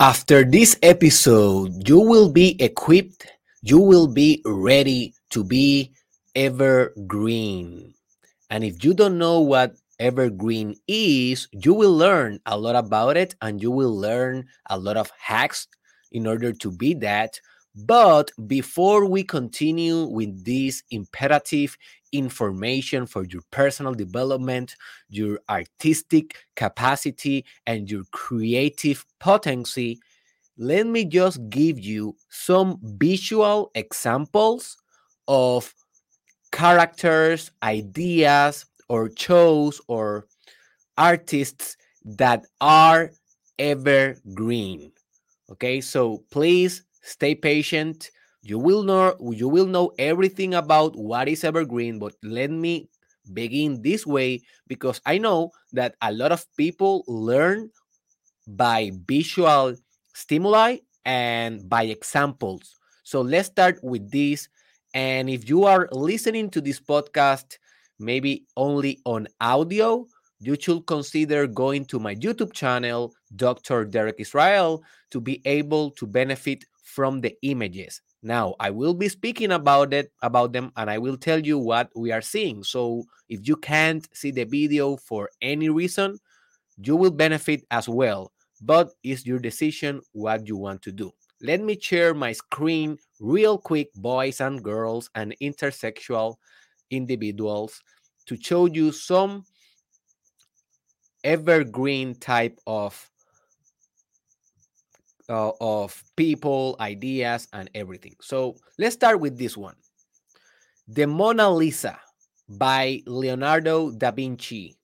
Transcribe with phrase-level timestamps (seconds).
[0.00, 3.26] After this episode, you will be equipped,
[3.60, 5.92] you will be ready to be
[6.34, 7.92] evergreen.
[8.48, 13.34] And if you don't know what evergreen is, you will learn a lot about it
[13.42, 15.68] and you will learn a lot of hacks
[16.12, 17.38] in order to be that.
[17.86, 21.76] But before we continue with this imperative
[22.12, 24.76] information for your personal development,
[25.08, 29.98] your artistic capacity, and your creative potency,
[30.58, 34.76] let me just give you some visual examples
[35.28, 35.72] of
[36.52, 40.26] characters, ideas, or shows or
[40.98, 43.12] artists that are
[43.58, 44.92] evergreen.
[45.50, 48.10] Okay, so please stay patient.
[48.42, 52.88] You will know you will know everything about what is evergreen, but let me
[53.32, 57.70] begin this way because I know that a lot of people learn
[58.46, 59.76] by visual
[60.14, 62.76] stimuli and by examples.
[63.04, 64.48] So let's start with this.
[64.94, 67.58] And if you are listening to this podcast,
[67.98, 70.06] maybe only on audio,
[70.40, 73.84] you should consider going to my YouTube channel, Dr.
[73.84, 78.02] Derek Israel, to be able to benefit from the images.
[78.22, 81.88] Now, I will be speaking about it about them and I will tell you what
[81.96, 82.62] we are seeing.
[82.62, 86.18] So, if you can't see the video for any reason,
[86.76, 91.12] you will benefit as well, but it's your decision what you want to do.
[91.40, 96.36] Let me share my screen real quick, boys and girls and intersexual
[96.90, 97.82] individuals,
[98.26, 99.44] to show you some
[101.24, 103.10] evergreen type of
[105.30, 108.16] uh, of people, ideas, and everything.
[108.20, 109.76] So let's start with this one
[110.88, 111.98] The Mona Lisa
[112.48, 114.76] by Leonardo da Vinci.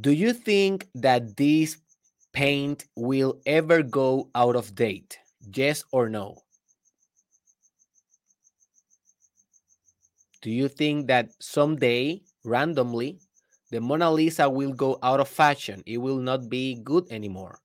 [0.00, 1.76] Do you think that this
[2.32, 5.18] paint will ever go out of date?
[5.54, 6.38] Yes or no?
[10.42, 13.20] Do you think that someday, randomly,
[13.70, 15.82] the Mona Lisa will go out of fashion?
[15.86, 17.60] It will not be good anymore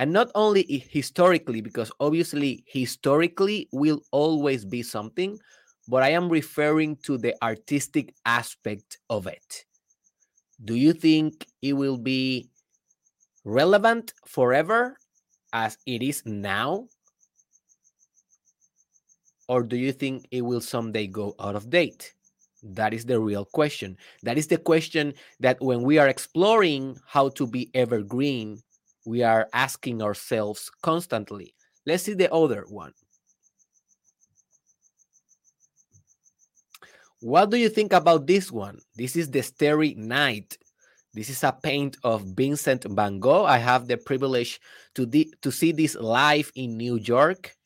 [0.00, 5.38] and not only historically because obviously historically will always be something
[5.88, 9.64] but i am referring to the artistic aspect of it.
[10.64, 12.48] Do you think it will be
[13.44, 14.96] relevant forever
[15.52, 16.88] as it is now?
[19.48, 22.14] Or do you think it will someday go out of date?
[22.62, 23.96] That is the real question.
[24.22, 28.62] That is the question that when we are exploring how to be evergreen
[29.10, 31.52] we are asking ourselves constantly.
[31.84, 32.92] Let's see the other one.
[37.18, 38.78] What do you think about this one?
[38.94, 40.56] This is the Starry Night.
[41.12, 43.44] This is a paint of Vincent van Gogh.
[43.44, 44.60] I have the privilege
[44.94, 47.56] to, to see this live in New York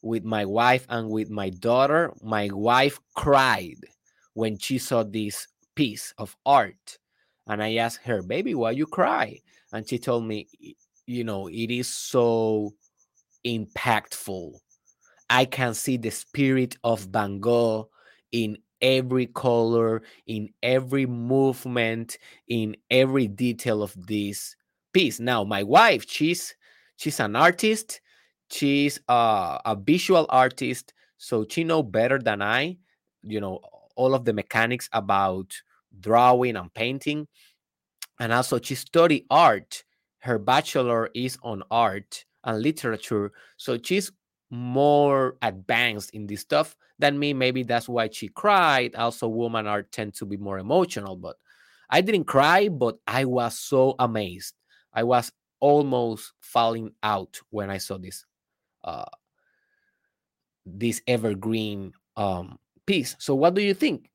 [0.00, 2.12] with my wife and with my daughter.
[2.22, 3.80] My wife cried
[4.34, 6.98] when she saw this piece of art.
[7.48, 9.40] And I asked her, baby, why you cry?
[9.72, 10.48] And she told me
[11.06, 12.72] you know it is so
[13.46, 14.52] impactful.
[15.30, 17.88] I can see the spirit of van gogh
[18.32, 22.18] in every color in every movement
[22.48, 24.56] in every detail of this
[24.92, 25.20] piece.
[25.20, 26.54] Now my wife she's
[26.96, 28.00] she's an artist.
[28.50, 32.76] She's a, a visual artist so she know better than i
[33.22, 33.60] you know
[33.96, 35.54] all of the mechanics about
[36.00, 37.28] drawing and painting
[38.22, 39.82] and also she studied art.
[40.20, 44.12] Her bachelor is on art and literature, so she's
[44.48, 47.32] more advanced in this stuff than me.
[47.32, 48.94] Maybe that's why she cried.
[48.94, 51.34] Also, women are tend to be more emotional, but
[51.90, 54.54] I didn't cry, but I was so amazed.
[54.94, 58.24] I was almost falling out when I saw this
[58.84, 59.10] uh
[60.64, 63.16] this evergreen um piece.
[63.18, 64.11] So what do you think?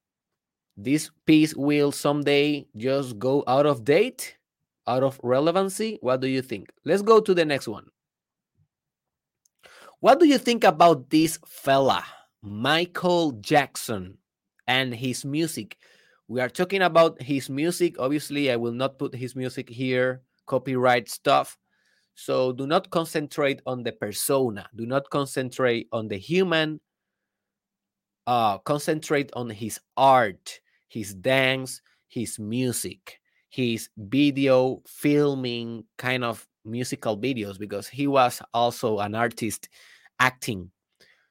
[0.78, 4.38] This piece will someday just go out of date,
[4.86, 5.98] out of relevancy?
[6.02, 6.72] What do you think?
[6.86, 7.88] Let's go to the next one.
[10.00, 12.06] What do you think about this fella,
[12.44, 14.20] Michael Jackson,
[14.68, 15.78] and his music?
[16.28, 17.96] We are talking about his music.
[17.98, 21.58] Obviously, I will not put his music here, copyright stuff.
[22.14, 24.70] So do not concentrate on the persona.
[24.76, 26.82] Do not concentrate on the human.
[28.28, 33.20] Uh, concentrate on his art his dance, his music,
[33.50, 39.70] his video filming kind of musical videos because he was also an artist
[40.20, 40.72] acting.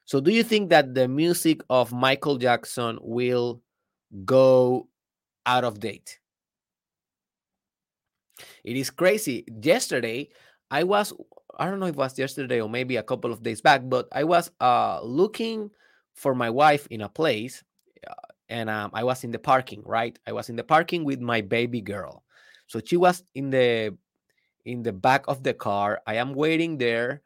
[0.05, 3.61] So, do you think that the music of Michael Jackson will
[4.25, 4.87] go
[5.45, 6.19] out of date?
[8.63, 9.45] It is crazy.
[9.61, 10.29] Yesterday,
[10.71, 11.13] I was,
[11.57, 14.07] I don't know if it was yesterday or maybe a couple of days back, but
[14.11, 15.71] I was uh, looking
[16.13, 17.63] for my wife in a place
[18.49, 20.17] and um, I was in the parking, right?
[20.27, 22.23] I was in the parking with my baby girl.
[22.67, 23.97] So she was in the
[24.65, 26.01] in the back of the car.
[26.07, 27.21] I am waiting there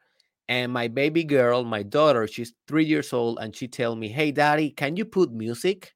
[0.49, 4.31] and my baby girl, my daughter, she's 3 years old and she tell me, "Hey
[4.31, 5.93] daddy, can you put music?"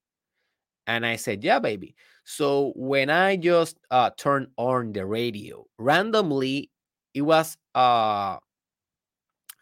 [0.87, 1.95] And I said, "Yeah, baby."
[2.25, 6.71] So when I just uh, turned on the radio, randomly,
[7.13, 8.37] it was uh,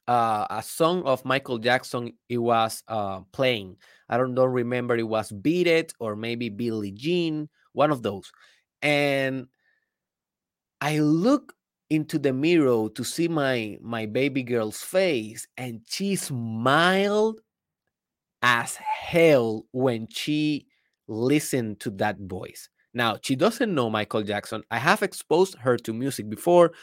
[0.07, 2.13] uh, a song of Michael Jackson.
[2.29, 3.77] It was uh, playing.
[4.09, 4.95] I don't, don't remember.
[4.95, 8.31] It was "Beat It" or maybe Billie Jean, one of those.
[8.81, 9.47] And
[10.81, 11.53] I look
[11.89, 17.39] into the mirror to see my my baby girl's face, and she smiled
[18.41, 20.67] as hell when she
[21.07, 22.69] listened to that voice.
[22.93, 24.63] Now, she doesn't know Michael Jackson.
[24.69, 26.73] I have exposed her to music before,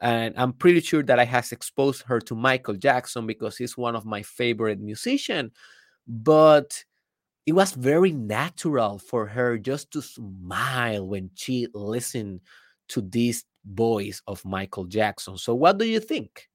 [0.00, 3.96] and I'm pretty sure that I has exposed her to Michael Jackson because he's one
[3.96, 5.52] of my favorite musician.
[6.06, 6.84] But
[7.46, 12.40] it was very natural for her just to smile when she listened
[12.88, 15.38] to this voice of Michael Jackson.
[15.38, 16.48] So, what do you think?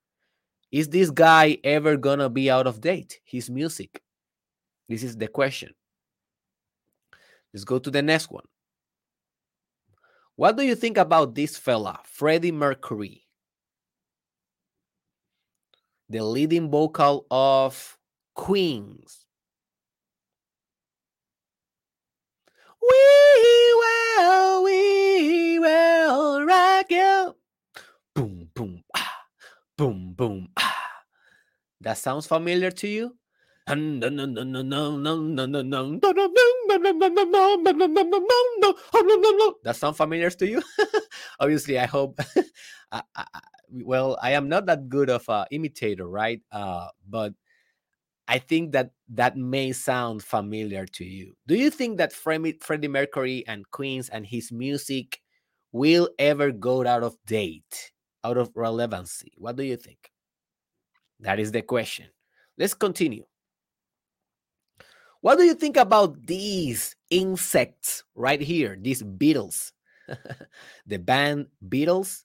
[0.71, 3.19] Is this guy ever gonna be out of date?
[3.25, 4.01] His music?
[4.87, 5.73] This is the question.
[7.53, 8.45] Let's go to the next one.
[10.35, 13.23] What do you think about this fella, Freddie Mercury?
[16.11, 17.97] The leading vocal of
[18.35, 19.25] Queens.
[22.81, 22.99] We
[23.79, 27.35] will, we will rock you.
[28.13, 29.15] Boom, boom, ah,
[29.77, 30.75] boom, boom, ah.
[31.79, 33.15] That sounds familiar to you?
[39.63, 40.61] That sound familiar to you?
[41.39, 42.19] Obviously, I hope.
[42.91, 43.25] I, I,
[43.71, 46.41] well, I am not that good of a imitator, right?
[46.51, 47.33] Uh, but
[48.27, 51.35] I think that that may sound familiar to you.
[51.47, 55.19] Do you think that Freddie, Mercury and Queens and his music
[55.71, 57.91] will ever go out of date,
[58.23, 59.33] out of relevancy?
[59.37, 60.11] What do you think?
[61.19, 62.07] That is the question.
[62.57, 63.25] Let's continue.
[65.21, 69.71] What do you think about these insects right here, these beetles?
[70.87, 72.23] the band Beatles,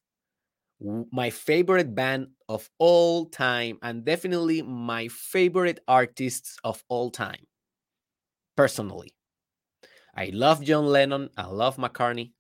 [0.81, 7.47] my favorite band of all time, and definitely my favorite artists of all time.
[8.57, 9.15] Personally,
[10.17, 12.33] I love John Lennon, I love McCartney.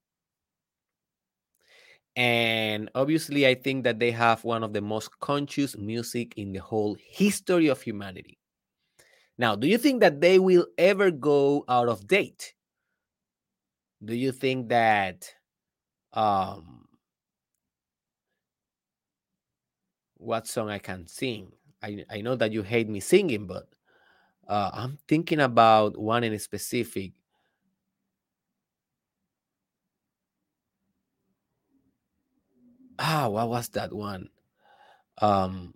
[2.16, 6.60] And obviously, I think that they have one of the most conscious music in the
[6.60, 8.38] whole history of humanity.
[9.38, 12.54] Now, do you think that they will ever go out of date?
[14.04, 15.34] Do you think that
[16.12, 16.75] um
[20.16, 21.52] what song I can sing?
[21.82, 23.68] I, I know that you hate me singing, but
[24.48, 27.12] uh, I'm thinking about one in specific.
[32.98, 34.30] Ah, what was that one?
[35.20, 35.74] Um,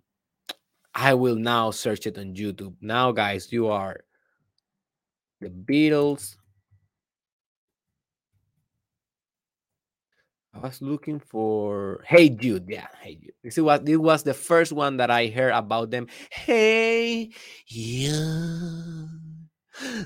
[0.95, 2.75] I will now search it on YouTube.
[2.81, 4.01] Now, guys, you are
[5.41, 6.37] the Beatles.
[10.61, 12.67] Was looking for Hey Jude.
[12.69, 13.33] Yeah, Hey Jude.
[13.43, 16.07] This is what this was the first one that I heard about them.
[16.31, 17.31] Hey,
[17.67, 19.07] yeah,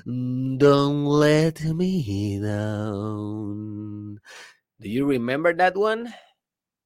[0.05, 4.19] don't let me down.
[4.79, 6.13] Do you remember that one?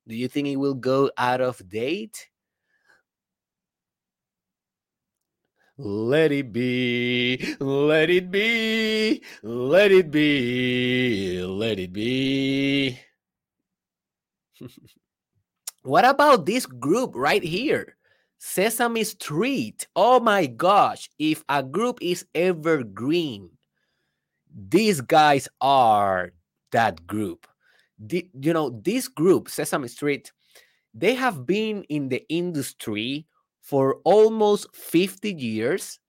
[0.08, 2.30] Do you think it will go out of date?
[5.78, 13.00] Let it be, let it be, let it be, let it be.
[15.84, 17.96] What about this group right here?
[18.38, 19.88] Sesame Street.
[19.96, 23.50] Oh my gosh, if a group is evergreen,
[24.54, 26.32] these guys are
[26.72, 27.48] that group.
[28.00, 30.32] The, you know, this group, Sesame Street,
[30.94, 33.28] they have been in the industry
[33.62, 36.00] for almost 50 years.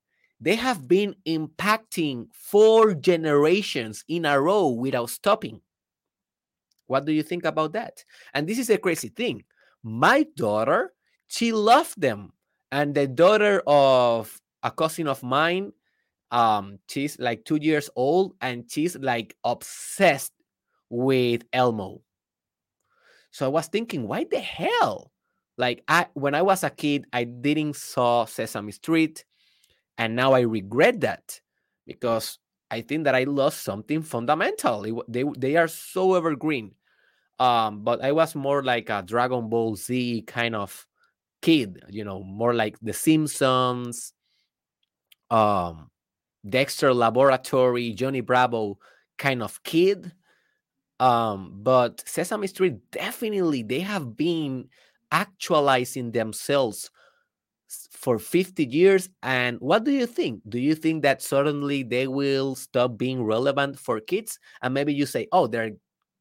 [0.40, 5.60] They have been impacting four generations in a row without stopping.
[6.90, 8.04] What do you think about that?
[8.34, 9.44] And this is a crazy thing.
[9.84, 10.92] My daughter,
[11.28, 12.32] she loved them.
[12.72, 15.72] And the daughter of a cousin of mine,
[16.32, 20.32] um, she's like two years old and she's like obsessed
[20.88, 22.02] with Elmo.
[23.30, 25.12] So I was thinking, why the hell?
[25.56, 29.24] Like I when I was a kid, I didn't saw Sesame Street,
[29.96, 31.40] and now I regret that
[31.86, 32.38] because
[32.70, 34.84] I think that I lost something fundamental.
[34.84, 36.72] It, they they are so evergreen.
[37.40, 40.86] Um, but I was more like a Dragon Ball Z kind of
[41.42, 44.12] kid, you know, more like The Simpsons,
[45.30, 45.90] um,
[46.48, 48.78] Dexter Laboratory, Johnny Bravo
[49.18, 50.12] kind of kid.
[51.00, 54.68] Um, but Sesame Street definitely they have been
[55.12, 56.90] actualizing themselves
[57.90, 59.08] for 50 years.
[59.22, 60.42] And what do you think?
[60.48, 64.38] Do you think that suddenly they will stop being relevant for kids?
[64.62, 65.72] And maybe you say, oh, they're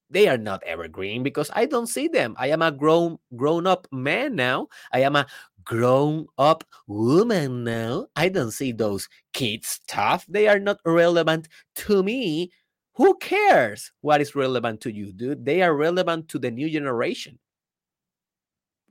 [0.09, 2.35] they are not evergreen because I don't see them.
[2.37, 4.67] I am a grown grown up man now.
[4.91, 5.27] I am a
[5.63, 8.07] grown up woman now.
[8.15, 10.25] I don't see those kids stuff.
[10.27, 12.51] They are not relevant to me.
[12.95, 15.45] Who cares what is relevant to you, dude?
[15.45, 17.39] They are relevant to the new generation.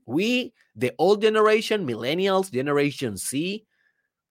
[0.07, 3.67] We, the old generation, millennials, Generation C,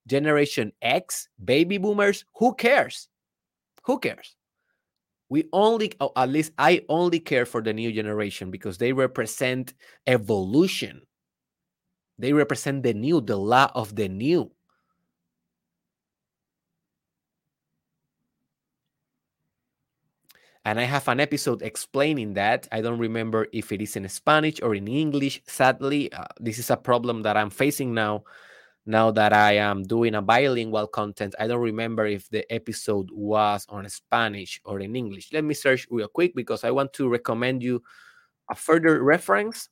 [0.08, 3.10] Generation X, baby boomers, who cares?
[3.84, 4.36] Who cares?
[5.30, 9.74] We only, oh, at least I only care for the new generation because they represent
[10.06, 11.02] evolution.
[12.18, 14.52] They represent the new, the law of the new.
[20.68, 22.68] And I have an episode explaining that.
[22.74, 25.42] I don't remember if it is in Spanish or in English.
[25.48, 28.26] Sadly, uh, this is a problem that I'm facing now.
[28.88, 33.66] Now that I am doing a bilingual content, I don't remember if the episode was
[33.68, 35.34] on Spanish or in English.
[35.34, 37.84] Let me search real quick because I want to recommend you
[38.50, 39.68] a further reference.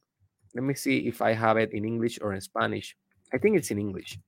[0.54, 2.94] Let me see if I have it in English or in Spanish.
[3.34, 4.20] I think it's in English.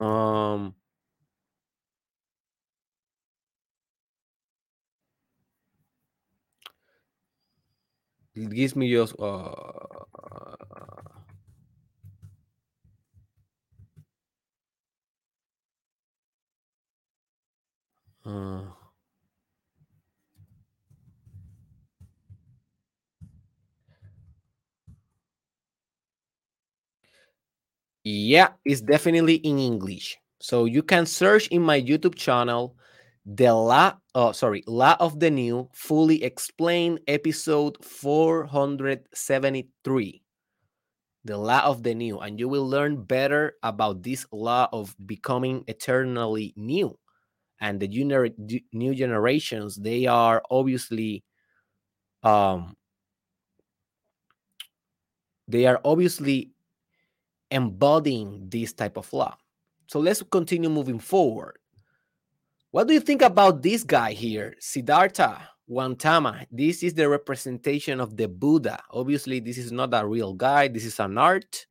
[0.00, 0.74] Um,
[8.42, 9.52] it gives me just uh,
[18.24, 18.64] uh,
[28.04, 30.18] yeah it's definitely in english.
[30.40, 32.76] So you can search in my youtube channel
[33.28, 40.22] the law oh sorry law of the new fully explained episode 473
[41.24, 45.62] the law of the new and you will learn better about this law of becoming
[45.66, 46.98] eternally new
[47.60, 48.32] and the gener-
[48.72, 51.22] new generations they are obviously
[52.22, 52.74] um
[55.48, 56.50] they are obviously
[57.50, 59.36] embodying this type of law
[59.86, 61.58] so let's continue moving forward
[62.70, 66.46] what do you think about this guy here, Siddhartha Gautama?
[66.50, 68.82] This is the representation of the Buddha.
[68.90, 71.66] Obviously, this is not a real guy, this is an art.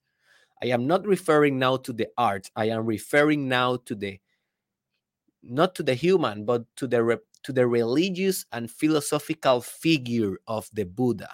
[0.61, 2.49] I am not referring now to the art.
[2.55, 4.19] I am referring now to the
[5.43, 10.83] not to the human, but to the to the religious and philosophical figure of the
[10.83, 11.29] Buddha.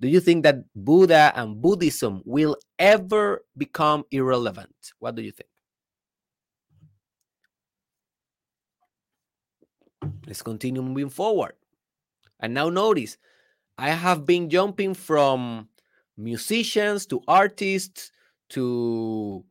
[0.00, 4.74] Do you think that Buddha and Buddhism will ever become irrelevant?
[5.00, 5.48] What do you think?
[10.26, 11.52] Let's continue moving forward.
[12.40, 13.16] And now notice,
[13.78, 15.68] I have been jumping from
[16.16, 18.10] musicians to artists
[18.50, 19.44] to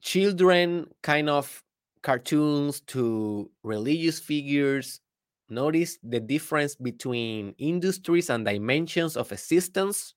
[0.00, 1.62] children kind of
[2.02, 5.00] cartoons to religious figures.
[5.48, 10.14] Notice the difference between industries and dimensions of existence.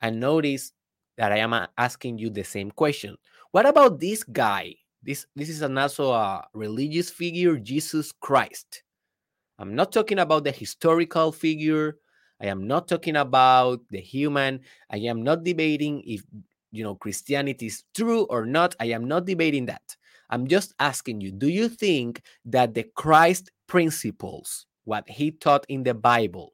[0.00, 0.72] And notice
[1.16, 3.16] that I am uh, asking you the same question.
[3.50, 8.82] What about this guy this this is an also a religious figure, Jesus Christ.
[9.58, 11.98] I'm not talking about the historical figure.
[12.40, 14.60] I am not talking about the human.
[14.90, 16.22] I am not debating if
[16.72, 18.74] you know Christianity is true or not.
[18.80, 19.96] I am not debating that.
[20.30, 25.82] I'm just asking you, do you think that the Christ principles, what he taught in
[25.82, 26.52] the Bible,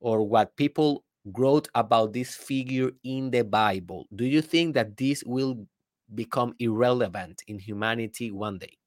[0.00, 1.04] or what people
[1.36, 5.66] wrote about this figure in the Bible, do you think that this will
[6.14, 8.78] become irrelevant in humanity one day.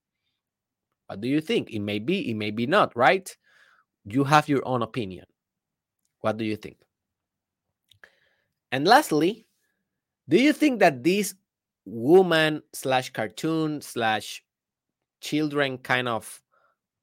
[1.07, 1.71] What do you think?
[1.71, 3.35] It may be, it may be not, right?
[4.05, 5.25] You have your own opinion.
[6.21, 6.77] What do you think?
[8.71, 9.47] And lastly,
[10.27, 11.33] do you think that this
[11.85, 14.43] woman slash cartoon slash
[15.21, 16.41] children kind of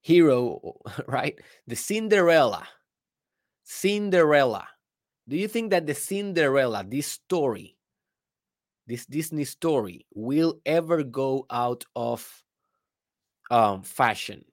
[0.01, 1.39] hero, right?
[1.67, 2.67] The Cinderella,
[3.65, 4.69] Cinderella.
[5.29, 7.76] Do you think that the Cinderella, this story,
[8.87, 12.43] this Disney story will ever go out of
[13.51, 14.45] um, fashion.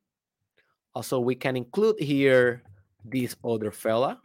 [0.96, 2.62] Also, we can include here
[3.06, 4.20] this other fella,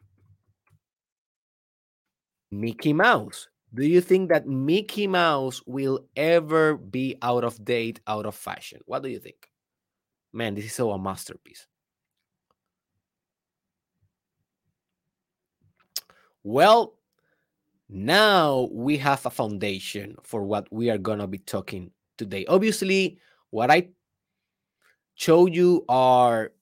[2.50, 3.48] Mickey Mouse.
[3.74, 8.80] Do you think that Mickey Mouse will ever be out of date, out of fashion?
[8.86, 9.50] What do you think?
[10.32, 11.66] Man, this is so a masterpiece.
[16.42, 16.97] Well,
[17.88, 22.44] now we have a foundation for what we are going to be talking today.
[22.48, 23.18] Obviously,
[23.50, 23.88] what I
[25.14, 26.52] showed you are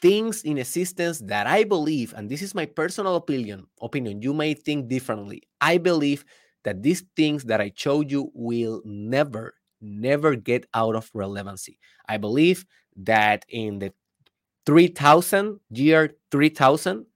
[0.00, 4.54] things in existence that I believe, and this is my personal opinion, opinion, you may
[4.54, 5.42] think differently.
[5.60, 6.24] I believe
[6.64, 11.78] that these things that I showed you will never, never get out of relevancy.
[12.08, 12.64] I believe
[12.96, 13.92] that in the
[14.66, 17.06] 3000, year 3000,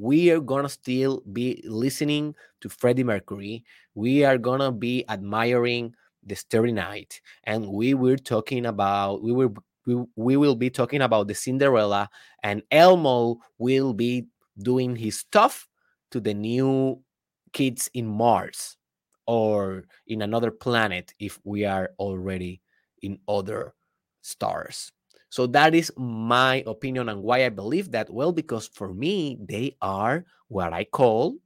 [0.00, 3.64] we are gonna still be listening to Freddie Mercury.
[3.94, 9.52] We are gonna be admiring the Starry Night, and we were talking about we were
[9.86, 12.08] we, we will be talking about the Cinderella,
[12.42, 14.26] and Elmo will be
[14.62, 15.68] doing his stuff
[16.12, 17.02] to the new
[17.52, 18.76] kids in Mars
[19.26, 22.62] or in another planet if we are already
[23.02, 23.74] in other
[24.22, 24.92] stars.
[25.30, 28.10] So that is my opinion and why I believe that.
[28.10, 31.36] Well, because for me, they are what I call,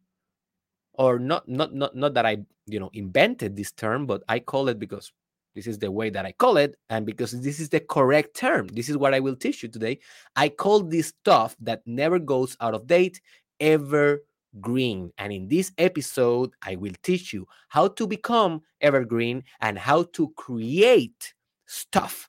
[0.95, 4.69] or not, not, not, not that I, you know, invented this term, but I call
[4.69, 5.13] it because
[5.55, 8.69] this is the way that I call it, and because this is the correct term.
[8.69, 10.01] This is what I will teach you today.
[10.35, 13.21] I call this stuff that never goes out of date
[13.61, 15.13] evergreen.
[15.19, 20.31] And in this episode, I will teach you how to become evergreen and how to
[20.37, 21.35] create
[21.67, 22.29] stuff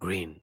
[0.00, 0.40] evergreen.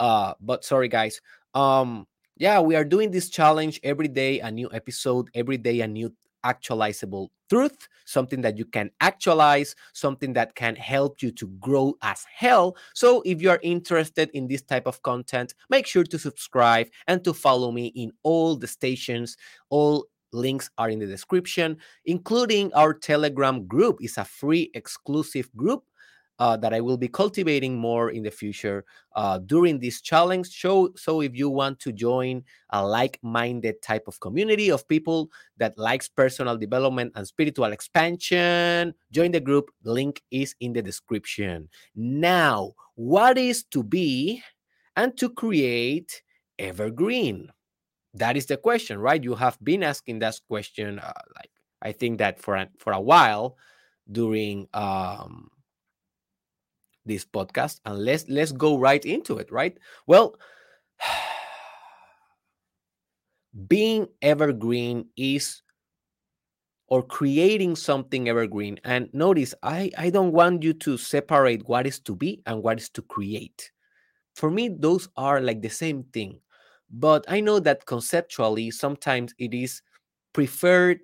[0.00, 1.20] uh, but sorry, guys.
[1.54, 5.86] Um, yeah, we are doing this challenge every day, a new episode, every day, a
[5.86, 6.12] new
[6.44, 12.24] actualizable truth, something that you can actualize, something that can help you to grow as
[12.32, 12.76] hell.
[12.94, 17.22] So if you are interested in this type of content, make sure to subscribe and
[17.24, 19.36] to follow me in all the stations.
[19.68, 23.98] All links are in the description, including our Telegram group.
[24.00, 25.84] It's a free exclusive group
[26.40, 30.88] uh, that I will be cultivating more in the future uh, during this challenge show.
[30.96, 36.08] So, if you want to join a like-minded type of community of people that likes
[36.08, 39.70] personal development and spiritual expansion, join the group.
[39.84, 41.68] Link is in the description.
[41.94, 44.42] Now, what is to be
[44.96, 46.22] and to create
[46.58, 47.50] evergreen?
[48.14, 49.22] That is the question, right?
[49.22, 51.50] You have been asking that question, uh, like
[51.82, 53.56] I think that for a, for a while
[54.10, 55.50] during um,
[57.04, 59.76] this podcast and let's let's go right into it right?
[60.06, 60.36] Well
[63.68, 65.62] being evergreen is
[66.86, 71.98] or creating something evergreen and notice i i don't want you to separate what is
[71.98, 73.70] to be and what is to create.
[74.34, 76.40] For me those are like the same thing
[76.90, 79.82] but i know that conceptually sometimes it is
[80.32, 81.00] preferred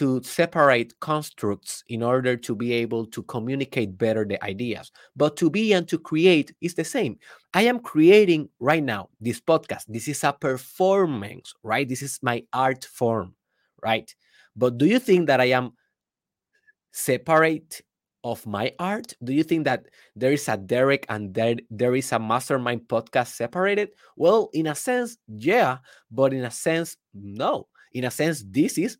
[0.00, 4.90] to separate constructs in order to be able to communicate better the ideas.
[5.14, 7.18] But to be and to create is the same.
[7.52, 9.84] I am creating right now this podcast.
[9.88, 11.86] This is a performance, right?
[11.86, 13.34] This is my art form,
[13.82, 14.10] right?
[14.56, 15.72] But do you think that I am
[16.92, 17.82] separate
[18.24, 19.12] of my art?
[19.22, 19.84] Do you think that
[20.16, 23.90] there is a Derek and there, there is a mastermind podcast separated?
[24.16, 25.76] Well, in a sense, yeah,
[26.10, 27.68] but in a sense, no.
[27.92, 28.96] In a sense, this is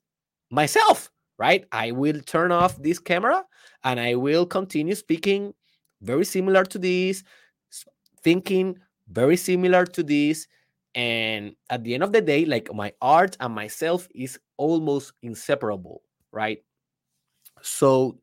[0.51, 1.65] myself, right?
[1.73, 3.45] I will turn off this camera
[3.85, 5.55] and I will continue speaking
[6.03, 7.23] very similar to this,
[8.23, 10.47] thinking very similar to this.
[10.95, 16.03] And at the end of the day, like my art and myself is almost inseparable,
[16.33, 16.63] right?
[17.63, 18.19] So,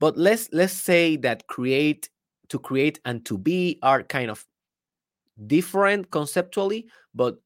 [0.00, 2.08] but let's let's say that create
[2.48, 4.44] to create and to be are kind of
[5.46, 7.38] different conceptually, but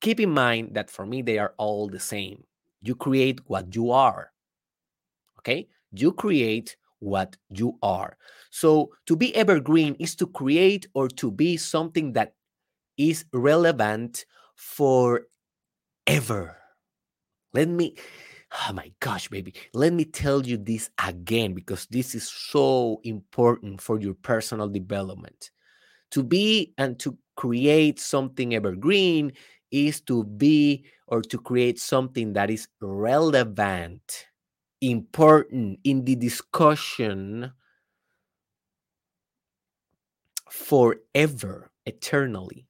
[0.00, 2.42] keep in mind that for me they are all the same
[2.82, 4.32] you create what you are.
[5.40, 5.68] Okay?
[5.92, 8.16] You create what you are.
[8.50, 12.34] So to be evergreen is to create or to be something that
[12.96, 15.26] is relevant for
[16.06, 16.56] ever.
[17.52, 17.96] Let me,
[18.52, 23.80] oh my gosh, baby, let me tell you this again because this is so important
[23.80, 25.50] for your personal development.
[26.12, 29.32] To be and to create something evergreen
[29.70, 34.26] is to be or to create something that is relevant,
[34.80, 37.52] important in the discussion
[40.50, 42.66] forever, eternally.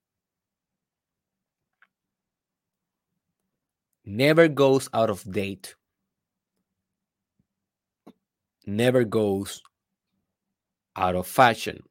[4.07, 5.75] Never goes out of date,
[8.67, 9.63] never goes
[10.97, 11.83] out of fashion.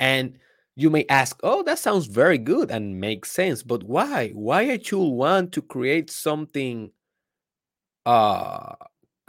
[0.00, 0.38] And
[0.76, 4.30] you may ask, oh, that sounds very good and makes sense, but why?
[4.30, 6.92] Why I should want to create something
[8.04, 8.74] uh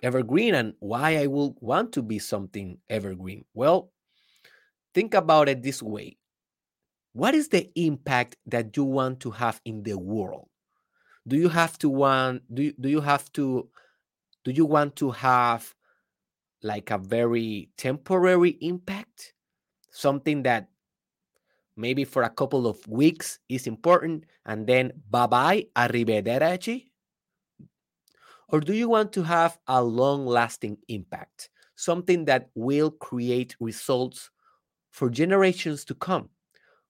[0.03, 3.45] evergreen and why I will want to be something evergreen?
[3.53, 3.91] Well,
[4.93, 6.17] think about it this way.
[7.13, 10.49] What is the impact that you want to have in the world?
[11.27, 13.69] Do you have to want do you, do you have to
[14.45, 15.75] do you want to have
[16.63, 19.33] like a very temporary impact?
[19.91, 20.69] Something that
[21.77, 26.87] maybe for a couple of weeks is important and then bye bye, arrivederci?
[28.49, 34.29] Or do you want to have a long lasting impact, something that will create results
[34.91, 36.29] for generations to come,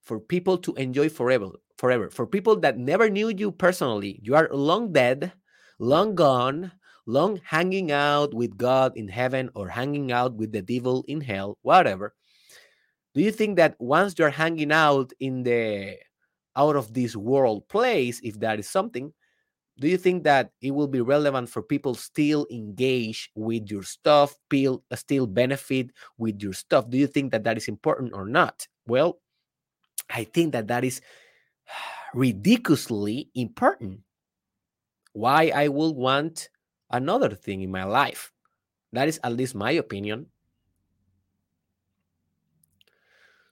[0.02, 4.19] for people to enjoy forever, forever, for people that never knew you personally?
[4.23, 5.34] You are long dead,
[5.80, 6.71] long gone,
[7.08, 11.58] long hanging out with God in heaven or hanging out with the devil in hell,
[11.63, 12.13] whatever
[13.13, 15.98] do you think that once you're hanging out in the
[16.56, 19.13] out of this world place if that is something
[19.80, 24.36] do you think that it will be relevant for people still engage with your stuff
[24.48, 26.89] still, uh, still benefit with your stuff?
[26.89, 28.67] Do you think that that is important or not?
[28.88, 29.20] Well
[30.10, 31.02] i think that that is
[32.13, 34.00] ridiculously important.
[35.13, 36.50] Why i will want
[36.89, 38.32] another thing in my life.
[38.93, 40.28] That is at least my opinion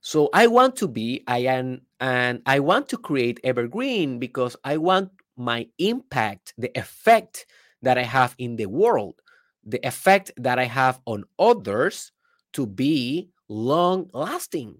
[0.05, 4.77] So I want to be, I am, and I want to create evergreen because I
[4.77, 7.47] want my impact, the effect
[7.81, 9.15] that I have in the world,
[9.63, 12.11] the effect that I have on others
[12.53, 14.79] to be long lasting.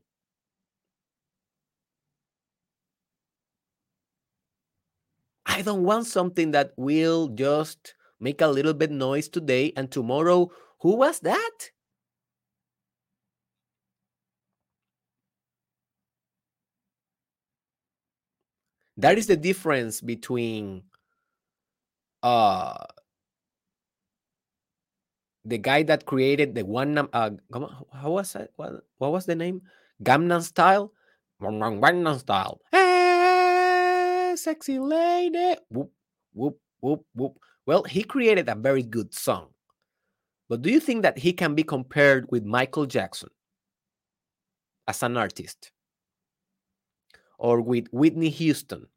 [5.47, 10.51] I don't want something that will just make a little bit noise today and tomorrow,
[10.81, 11.71] who was that?
[18.97, 20.83] That is the difference between
[22.23, 22.85] uh
[25.43, 27.31] the guy that created the one uh
[27.93, 29.61] how was it what, what was the name?
[30.03, 30.91] Gangnam Style?
[31.41, 32.61] Gangnam Style.
[32.71, 35.59] Hey sexy lady.
[35.69, 35.91] Whoop
[36.33, 37.37] whoop whoop whoop.
[37.65, 39.49] Well he created a very good song.
[40.47, 43.29] But do you think that he can be compared with Michael Jackson
[44.87, 45.71] as an artist
[47.37, 48.87] or with Whitney Houston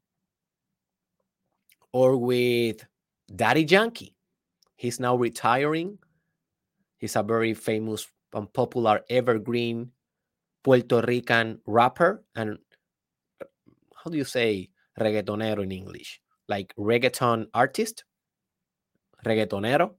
[1.91, 2.85] or with
[3.35, 4.15] Daddy Yankee.
[4.75, 5.97] He's now retiring.
[6.97, 9.91] He's a very famous and popular evergreen
[10.63, 12.59] Puerto Rican rapper and
[13.41, 13.45] uh,
[13.95, 16.21] how do you say reggaetonero in English?
[16.47, 18.03] Like reggaeton artist?
[19.25, 19.93] Reggaetonero?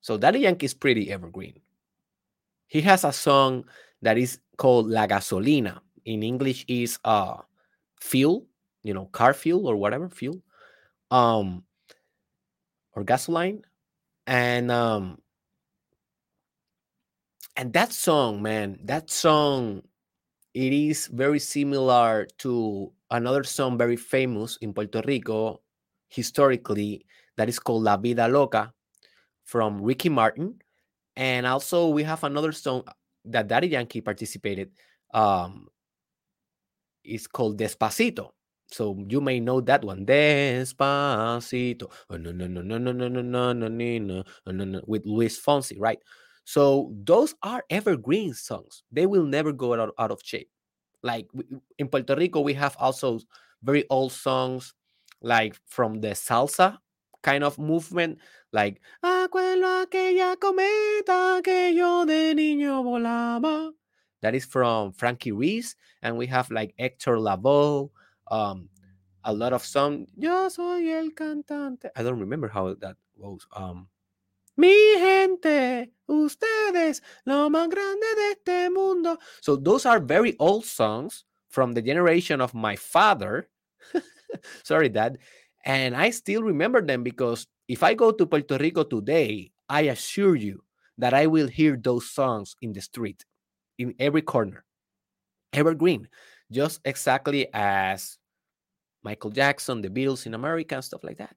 [0.00, 1.60] So Daddy Yankee is pretty evergreen.
[2.66, 3.64] He has a song
[4.02, 5.80] that is called La Gasolina.
[6.04, 7.38] In English is uh
[8.00, 8.46] fuel,
[8.82, 10.42] you know, car fuel or whatever fuel.
[11.10, 11.64] Um
[12.92, 13.62] or gasoline.
[14.26, 15.18] And um
[17.56, 19.82] and that song, man, that song
[20.54, 25.60] it is very similar to another song very famous in Puerto Rico
[26.08, 28.72] historically that is called La Vida Loca
[29.44, 30.60] from Ricky Martin.
[31.16, 32.84] And also we have another song
[33.24, 34.70] that Daddy Yankee participated.
[35.12, 35.68] Um,
[37.04, 38.30] it's called Despacito.
[38.68, 40.06] So you may know that one.
[40.06, 41.90] Despacito.
[42.08, 45.40] Oh, no, no, no, no, no, no, no, no, no, no, no, no, with Luis
[45.40, 45.98] Fonsi, right?
[46.44, 48.82] So those are evergreen songs.
[48.90, 50.48] They will never go out, out of shape.
[51.02, 51.28] Like
[51.78, 53.20] in Puerto Rico, we have also
[53.62, 54.74] very old songs
[55.22, 56.78] like from the salsa
[57.22, 58.18] kind of movement,
[58.52, 59.86] like aquella
[60.38, 63.72] cometa que yo de niño volaba.
[64.22, 67.90] That is from Frankie Ruiz, and we have like Hector Lavoe,
[68.30, 68.68] um,
[69.24, 70.06] a lot of some.
[70.16, 71.90] Yo soy el cantante.
[71.96, 73.46] I don't remember how that goes.
[73.54, 73.88] Um,
[74.60, 79.18] Mi gente, ustedes, lo más grande de este mundo.
[79.40, 83.48] So those are very old songs from the generation of my father.
[84.62, 85.16] Sorry, dad.
[85.64, 90.36] And I still remember them because if I go to Puerto Rico today, I assure
[90.36, 90.62] you
[90.98, 93.24] that I will hear those songs in the street,
[93.80, 94.64] in every corner.
[95.52, 96.08] Evergreen,
[96.52, 98.18] just exactly as
[99.02, 101.36] Michael Jackson, the Beatles in America, and stuff like that.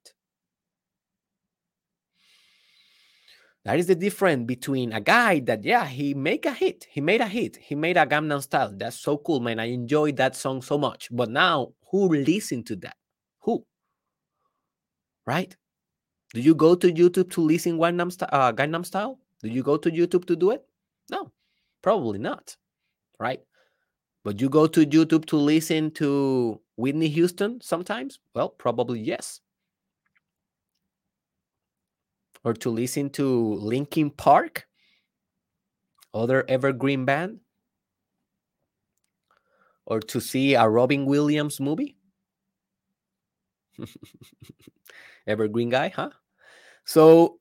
[3.66, 6.86] That is the difference between a guy that, yeah, he make a hit.
[6.92, 7.56] He made a hit.
[7.56, 8.74] He made a Gangnam Style.
[8.76, 9.58] That's so cool, man.
[9.58, 11.08] I enjoyed that song so much.
[11.10, 12.98] But now, who listen to that?
[13.44, 13.66] Who?
[15.26, 15.56] Right?
[16.34, 19.18] Do you go to YouTube to listen Gangnam, uh, Gangnam Style?
[19.42, 20.66] Do you go to YouTube to do it?
[21.10, 21.32] No,
[21.84, 22.58] probably not.
[23.20, 23.42] Right?
[24.24, 28.20] But you go to YouTube to listen to Whitney Houston sometimes?
[28.34, 29.42] Well, probably yes
[32.44, 34.68] or to listen to Linkin Park,
[36.14, 37.40] other evergreen band,
[39.86, 41.96] or to see a Robin Williams movie.
[45.28, 46.10] evergreen guy, huh?
[46.86, 47.40] So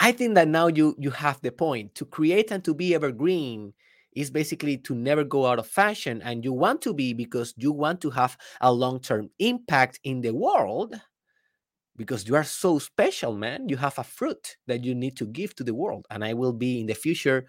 [0.00, 1.94] I think that now you you have the point.
[1.96, 3.74] To create and to be evergreen
[4.16, 7.70] is basically to never go out of fashion and you want to be because you
[7.70, 11.00] want to have a long-term impact in the world
[11.96, 13.68] because you are so special, man.
[13.68, 16.06] You have a fruit that you need to give to the world.
[16.10, 17.46] And I will be in the future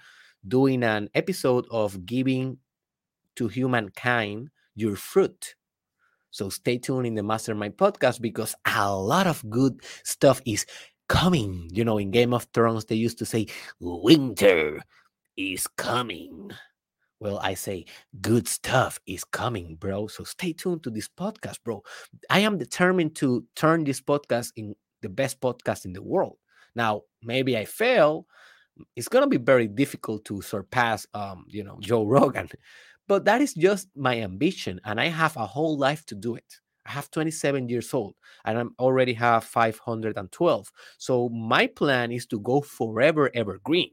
[0.47, 2.57] doing an episode of giving
[3.37, 5.55] to humankind your fruit.
[6.31, 10.65] So stay tuned in the Mastermind podcast because a lot of good stuff is
[11.11, 11.69] coming.
[11.73, 13.47] You know, in Game of Thrones, they used to say,
[13.81, 14.81] Winter
[15.35, 16.51] is coming.
[17.19, 17.85] Well, I say
[18.21, 20.07] good stuff is coming, bro.
[20.07, 21.83] So stay tuned to this podcast, bro.
[22.29, 26.37] I am determined to turn this podcast in the best podcast in the world.
[26.75, 28.25] Now, maybe I fail.
[28.95, 32.49] It's gonna be very difficult to surpass, um, you know, Joe Rogan,
[33.09, 36.55] but that is just my ambition, and I have a whole life to do it.
[36.85, 38.15] I have 27 years old,
[38.45, 40.71] and I already have 512.
[40.97, 43.91] So my plan is to go forever evergreen.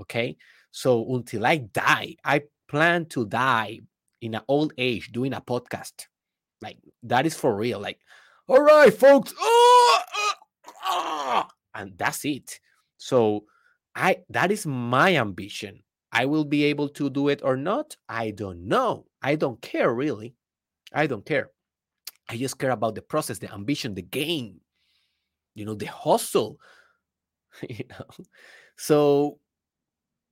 [0.00, 0.36] Okay,
[0.70, 3.80] so until I die, I plan to die
[4.20, 6.06] in an old age doing a podcast.
[6.62, 7.80] Like that is for real.
[7.80, 7.98] Like,
[8.48, 9.34] all right, folks.
[9.38, 10.02] Oh,
[10.86, 12.58] oh, and that's it.
[12.96, 13.44] So
[13.94, 15.82] I that is my ambition.
[16.12, 17.96] I will be able to do it or not.
[18.08, 19.06] I don't know.
[19.20, 20.34] I don't care really.
[20.92, 21.50] I don't care.
[22.28, 24.60] I just care about the process, the ambition, the game,
[25.54, 26.58] you know, the hustle.
[27.68, 28.06] you know.
[28.76, 29.38] So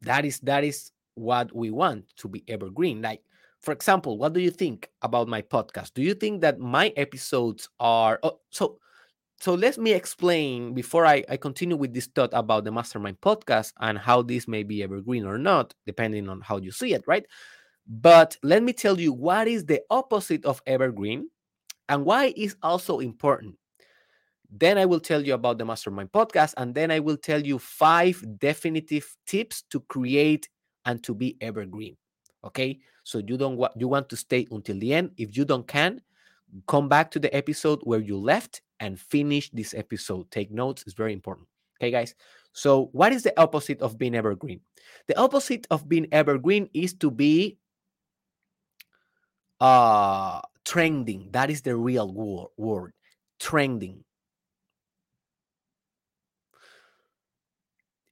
[0.02, 3.22] that is that is what we want to be evergreen like
[3.60, 7.68] for example what do you think about my podcast do you think that my episodes
[7.80, 8.78] are oh, so
[9.38, 13.72] so let me explain before I, I continue with this thought about the mastermind podcast
[13.80, 17.26] and how this may be evergreen or not depending on how you see it right
[17.86, 21.28] but let me tell you what is the opposite of evergreen
[21.88, 23.56] and why is also important
[24.52, 27.58] then I will tell you about the Mastermind podcast, and then I will tell you
[27.58, 30.48] five definitive tips to create
[30.84, 31.96] and to be evergreen.
[32.44, 35.12] Okay, so you don't want you want to stay until the end.
[35.16, 36.02] If you don't can,
[36.68, 40.30] come back to the episode where you left and finish this episode.
[40.30, 41.48] Take notes; it's very important.
[41.80, 42.14] Okay, guys.
[42.52, 44.60] So, what is the opposite of being evergreen?
[45.06, 47.56] The opposite of being evergreen is to be
[49.60, 51.30] uh trending.
[51.32, 52.12] That is the real
[52.56, 52.92] word.
[53.38, 54.04] Trending.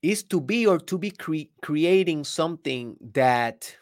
[0.02, 3.76] is to be or to be cre- creating something that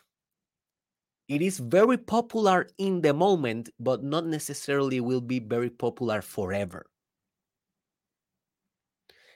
[1.28, 6.86] it is very popular in the moment but not necessarily will be very popular forever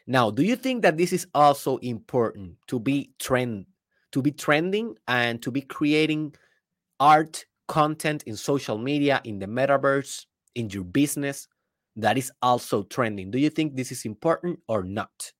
[0.06, 3.66] now do you think that this is also important to be trend
[4.10, 6.34] to be trending and to be creating
[6.98, 11.48] art content in social media in the metaverse in your business
[11.96, 15.32] that is also trending do you think this is important or not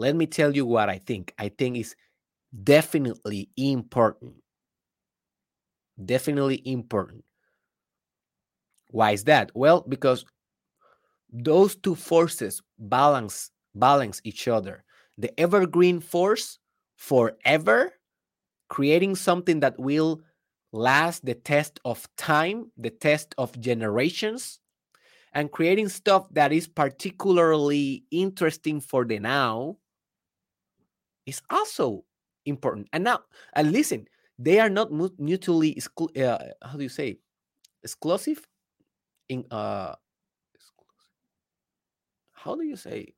[0.00, 1.34] let me tell you what I think.
[1.38, 1.94] I think it's
[2.64, 4.36] definitely important.
[6.02, 7.24] Definitely important.
[8.88, 9.50] Why is that?
[9.54, 10.24] Well, because
[11.32, 14.84] those two forces balance balance each other.
[15.18, 16.58] The evergreen force
[16.96, 17.92] forever,
[18.68, 20.22] creating something that will
[20.72, 24.60] last the test of time, the test of generations,
[25.32, 29.76] and creating stuff that is particularly interesting for the now
[31.26, 32.04] is also
[32.46, 32.88] important.
[32.92, 33.20] And now,
[33.54, 34.06] and listen,
[34.38, 35.78] they are not mutually
[36.16, 37.18] uh, how do you say
[37.82, 38.46] exclusive?
[39.28, 39.94] In uh
[42.32, 43.14] how do you say?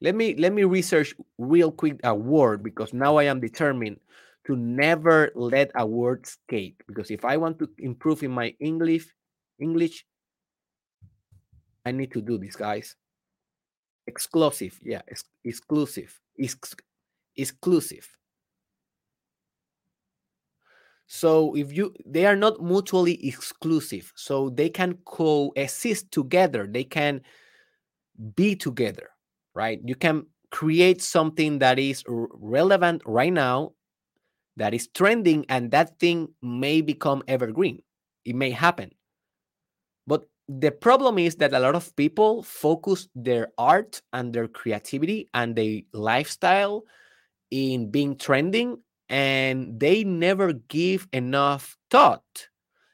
[0.00, 3.98] Let me let me research real quick a word because now i am determined
[4.48, 9.06] to never let a word escape because if i want to improve in my english
[9.60, 10.04] english
[11.88, 12.96] I need to do this, guys.
[14.06, 16.76] Exclusive, yeah, ex- exclusive, ex-
[17.34, 18.06] exclusive.
[21.06, 26.66] So if you they are not mutually exclusive, so they can coexist together.
[26.66, 27.22] They can
[28.36, 29.08] be together,
[29.54, 29.80] right?
[29.82, 33.72] You can create something that is relevant right now,
[34.58, 37.82] that is trending, and that thing may become evergreen.
[38.24, 38.90] It may happen.
[40.06, 45.28] But the problem is that a lot of people focus their art and their creativity
[45.34, 46.84] and their lifestyle
[47.50, 52.48] in being trending and they never give enough thought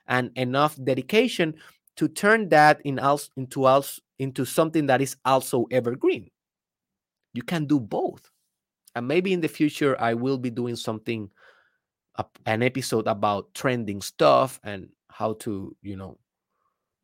[0.07, 1.55] and enough dedication
[1.97, 6.29] to turn that in also into also into something that is also evergreen
[7.33, 8.31] you can do both
[8.95, 11.29] and maybe in the future i will be doing something
[12.47, 16.19] an episode about trending stuff and how to you know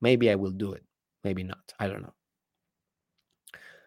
[0.00, 0.84] maybe i will do it
[1.24, 2.14] maybe not i don't know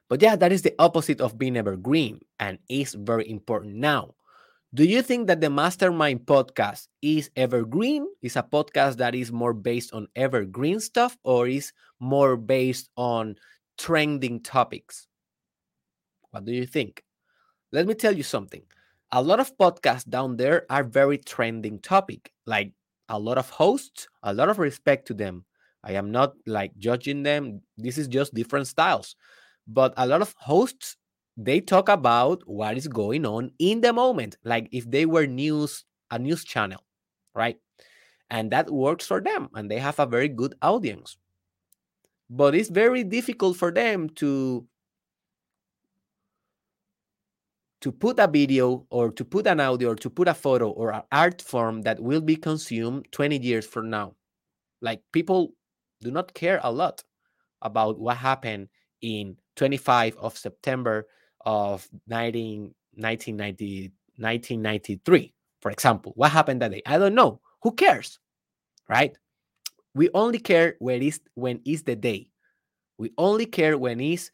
[0.10, 4.14] but yeah that is the opposite of being evergreen and is very important now
[4.74, 8.08] do you think that the Mastermind podcast is evergreen?
[8.24, 13.36] Is a podcast that is more based on evergreen stuff or is more based on
[13.78, 15.06] trending topics?
[16.32, 17.04] What do you think?
[17.72, 18.64] Let me tell you something.
[19.14, 22.74] A lot of podcasts down there are very trending topic, like
[23.10, 25.46] a lot of hosts, a lot of respect to them.
[25.84, 27.62] I am not like judging them.
[27.78, 29.16] This is just different styles.
[29.68, 30.98] But a lot of hosts
[31.38, 35.86] they talk about what is going on in the moment, like if they were news,
[36.12, 36.84] a news channel,
[37.36, 37.58] right?
[38.30, 41.18] And that works for them, and they have a very good audience.
[42.30, 44.66] But it's very difficult for them to
[47.84, 50.94] to put a video or to put an audio or to put a photo or
[50.94, 54.16] an art form that will be consumed 20 years from now.
[54.82, 55.52] Like people
[56.00, 57.04] do not care a lot
[57.62, 58.70] about what happened
[59.02, 61.08] in 25 of September
[61.46, 66.14] of 19, 1990, 1993, for example.
[66.16, 66.82] What happened that day?
[66.86, 67.42] I don't know.
[67.64, 68.18] Who cares?
[68.88, 69.18] Right?
[69.94, 72.30] We only care when is when is the day.
[72.98, 74.32] We only care when is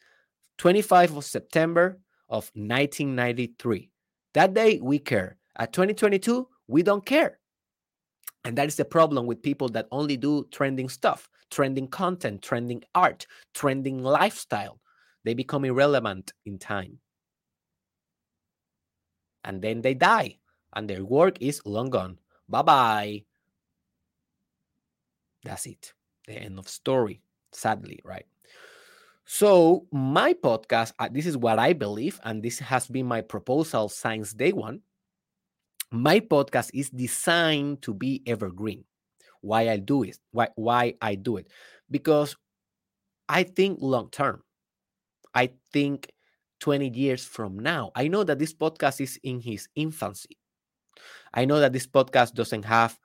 [0.59, 1.97] 25 of September
[2.29, 3.89] of 1993.
[4.33, 5.37] That day we care.
[5.57, 7.39] At 2022, we don't care.
[8.45, 12.83] And that is the problem with people that only do trending stuff, trending content, trending
[12.95, 14.79] art, trending lifestyle
[15.23, 16.99] they become irrelevant in time.
[19.43, 20.37] And then they die,
[20.73, 22.19] and their work is long gone.
[22.47, 23.23] Bye bye.
[25.43, 25.93] That's it.
[26.27, 28.25] The end of story, sadly, right?
[29.31, 33.87] So, my podcast, uh, this is what I believe, and this has been my proposal
[33.87, 34.81] since day one.
[35.91, 38.85] My podcast is designed to be evergreen.
[39.41, 40.17] Why I do it?
[40.31, 41.45] Why, why I do it?
[41.91, 42.35] Because
[43.29, 44.41] I think long term.
[45.35, 46.11] I think
[46.59, 47.91] 20 years from now.
[47.93, 50.39] I know that this podcast is in his infancy.
[51.35, 52.97] I know that this podcast doesn't have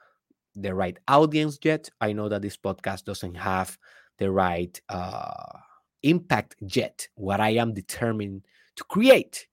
[0.55, 1.91] the right audience yet.
[2.01, 3.77] I know that this podcast doesn't have
[4.17, 5.59] the right uh,
[6.05, 9.49] impact yet, what I am determined to create.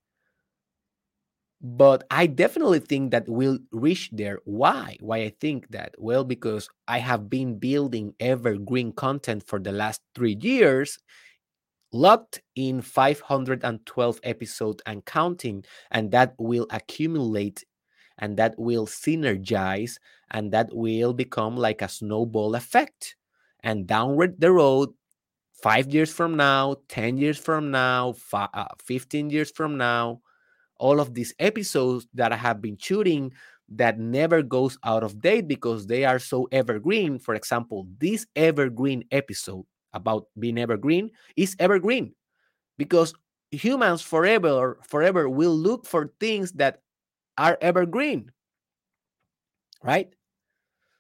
[1.63, 4.39] But I definitely think that we'll reach there.
[4.45, 4.97] Why?
[4.99, 5.93] Why I think that?
[5.97, 10.97] Well, because I have been building evergreen content for the last three years
[11.93, 17.63] locked in 512 episodes and counting, and that will accumulate
[18.17, 19.97] and that will synergize
[20.31, 23.15] and that will become like a snowball effect.
[23.63, 24.89] And downward the road,
[25.61, 30.21] five years from now, 10 years from now, five, uh, 15 years from now,
[30.77, 33.33] all of these episodes that I have been shooting
[33.69, 37.19] that never goes out of date because they are so evergreen.
[37.19, 42.13] For example, this evergreen episode about being evergreen is evergreen
[42.77, 43.13] because
[43.51, 46.81] humans forever forever will look for things that
[47.37, 48.31] are evergreen
[49.83, 50.13] right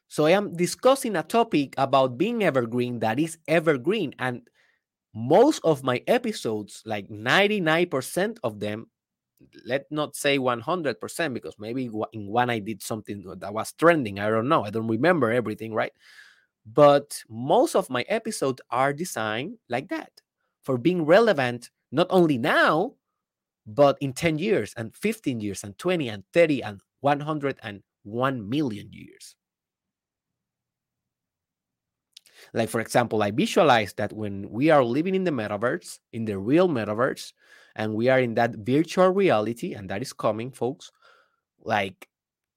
[0.07, 4.41] so i am discussing a topic about being evergreen that is evergreen and
[5.13, 8.87] most of my episodes like 99% of them
[9.65, 14.29] let's not say 100% because maybe in one i did something that was trending i
[14.29, 15.93] don't know i don't remember everything right
[16.65, 20.11] but most of my episodes are designed like that
[20.63, 22.93] for being relevant, not only now,
[23.65, 29.35] but in 10 years and 15 years and 20 and 30 and 101 million years.
[32.53, 36.37] Like, for example, I visualize that when we are living in the metaverse, in the
[36.37, 37.33] real metaverse,
[37.75, 40.91] and we are in that virtual reality, and that is coming, folks,
[41.63, 42.07] like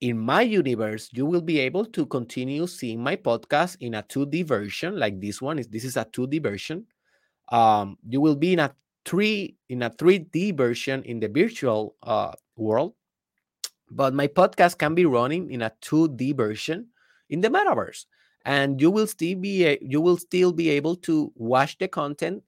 [0.00, 4.42] in my universe, you will be able to continue seeing my podcast in a 2D
[4.44, 5.68] version, like this one is.
[5.68, 6.86] This is a 2D version,
[7.52, 8.74] Um, you will be in a
[9.04, 12.94] three in a 3D version in the virtual uh, world,
[13.90, 16.88] but my podcast can be running in a 2D version
[17.30, 18.06] in the metaverse,
[18.44, 22.42] and you will still be you will still be able to watch the content.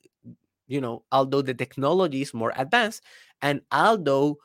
[0.68, 3.02] You know, although the technology is more advanced,
[3.40, 4.38] and although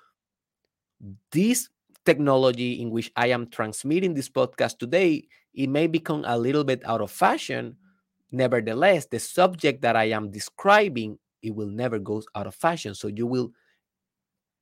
[1.32, 1.70] this
[2.06, 6.84] technology in which I am transmitting this podcast today, it may become a little bit
[6.86, 7.76] out of fashion.
[8.32, 12.96] Nevertheless, the subject that I am describing, it will never go out of fashion.
[12.96, 13.52] So you will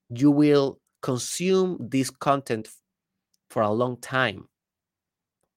[0.10, 2.68] you will consume this content
[3.50, 4.48] for a long time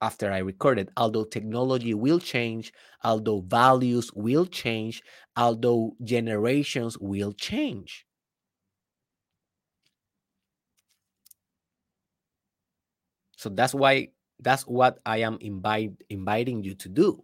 [0.03, 2.73] after I record it, although technology will change,
[3.03, 5.01] although values will change,
[5.37, 8.05] although generations will change.
[13.37, 17.23] So that's why that's what I am invite, inviting you to do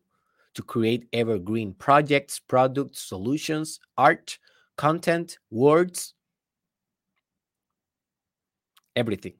[0.55, 4.39] to create evergreen projects, products, solutions, art,
[4.77, 6.13] content, words,
[8.95, 9.33] everything.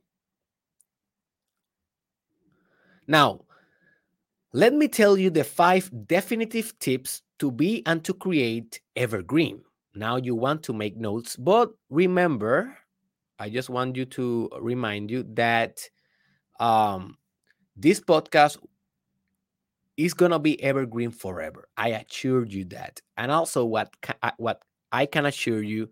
[3.10, 3.41] Now,
[4.53, 9.64] let me tell you the five definitive tips to be and to create evergreen.
[9.95, 12.78] Now you want to make notes, but remember,
[13.39, 15.89] I just want you to remind you that
[16.60, 17.18] um,
[17.76, 18.57] this podcast
[19.97, 21.68] is gonna be evergreen forever.
[21.78, 23.01] I assure you that.
[23.18, 23.91] And also, what
[24.22, 25.89] uh, what I can assure you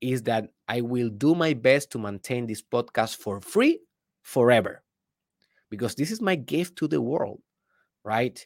[0.00, 3.80] is that I will do my best to maintain this podcast for free
[4.22, 4.82] forever,
[5.70, 7.40] because this is my gift to the world,
[8.04, 8.44] right?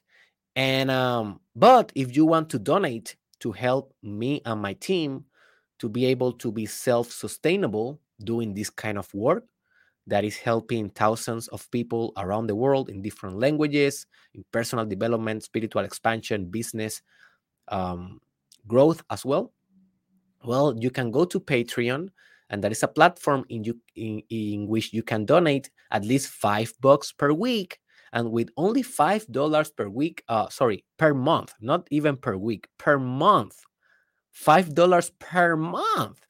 [0.56, 5.24] And um, but if you want to donate to help me and my team
[5.80, 9.44] to be able to be self-sustainable doing this kind of work,
[10.06, 15.42] that is helping thousands of people around the world in different languages, in personal development,
[15.42, 17.02] spiritual expansion, business
[17.68, 18.20] um,
[18.66, 19.52] growth as well.
[20.44, 22.10] Well, you can go to Patreon,
[22.50, 26.28] and that is a platform in, you, in, in which you can donate at least
[26.28, 27.78] five bucks per week.
[28.12, 32.68] And with only five dollars per week, uh, sorry, per month, not even per week,
[32.78, 33.60] per month,
[34.30, 36.24] five dollars per month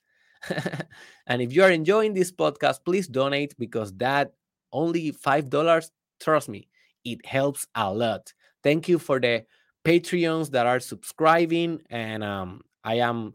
[1.27, 4.33] and if you are enjoying this podcast, please donate because that
[4.73, 5.91] only $5,
[6.21, 6.69] trust me,
[7.05, 8.33] it helps a lot.
[8.63, 9.45] Thank you for the
[9.85, 11.81] Patreons that are subscribing.
[11.91, 13.35] And um, I am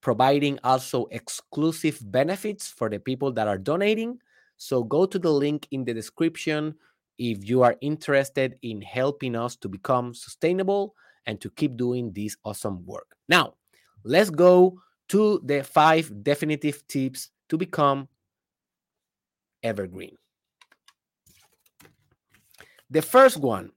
[0.00, 4.18] providing also exclusive benefits for the people that are donating.
[4.56, 6.74] So go to the link in the description
[7.18, 10.94] if you are interested in helping us to become sustainable
[11.26, 13.16] and to keep doing this awesome work.
[13.28, 13.54] Now,
[14.04, 18.08] let's go to the five definitive tips to become
[19.62, 20.16] evergreen.
[22.90, 23.72] The first one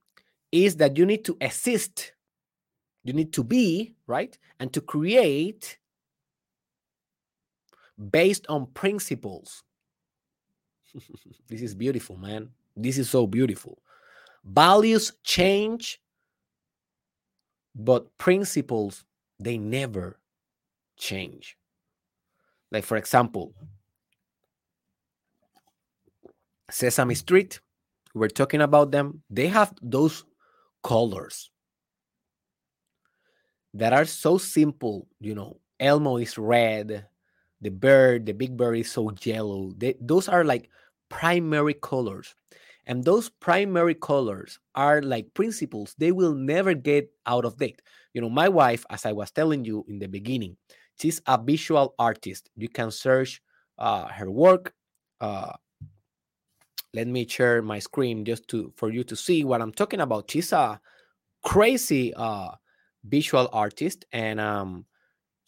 [0.52, 2.12] is that you need to assist,
[3.04, 4.38] you need to be, right?
[4.60, 5.78] And to create
[8.10, 9.62] based on principles.
[11.48, 12.50] this is beautiful, man.
[12.76, 13.82] This is so beautiful.
[14.44, 16.00] Values change,
[17.74, 19.04] but principles,
[19.38, 20.18] they never
[20.96, 21.56] change.
[22.70, 23.54] Like, for example,
[26.70, 27.60] Sesame Street,
[28.14, 30.24] we're talking about them, they have those
[30.82, 31.50] colors
[33.74, 35.06] that are so simple.
[35.20, 37.06] You know, Elmo is red,
[37.62, 39.72] the bird, the big bird is so yellow.
[39.78, 40.68] They, those are like
[41.08, 42.34] primary colors.
[42.86, 47.80] And those primary colors are like principles, they will never get out of date.
[48.12, 50.56] You know, my wife, as I was telling you in the beginning,
[51.02, 52.50] She's a visual artist.
[52.56, 53.42] You can search
[53.78, 54.72] uh, her work.
[55.20, 55.52] Uh,
[56.94, 60.30] let me share my screen just to for you to see what I'm talking about.
[60.30, 60.80] She's a
[61.42, 62.50] crazy uh,
[63.04, 64.84] visual artist, and um,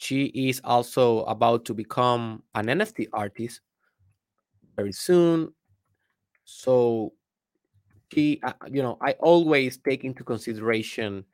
[0.05, 3.63] she is also about to become an NFT artist
[4.77, 5.55] very soon.
[6.45, 7.15] So
[8.13, 11.25] she, uh, you know, I always take into consideration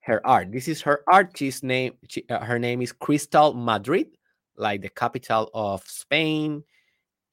[0.00, 0.52] her art.
[0.52, 1.98] This is her artist name.
[2.08, 4.16] She, uh, her name is Crystal Madrid,
[4.56, 6.64] like the capital of Spain.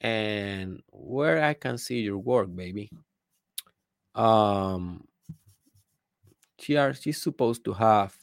[0.02, 2.90] And where I can see your work, baby.
[4.14, 5.08] Um,
[6.60, 8.14] she are she's supposed to have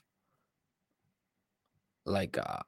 [2.08, 2.62] like uh,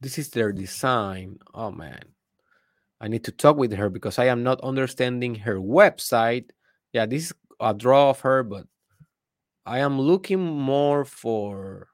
[0.00, 1.38] this is their design.
[1.54, 2.02] Oh man,
[3.00, 6.50] I need to talk with her because I am not understanding her website.
[6.92, 8.66] Yeah, this is a draw of her, but
[9.64, 11.88] I am looking more for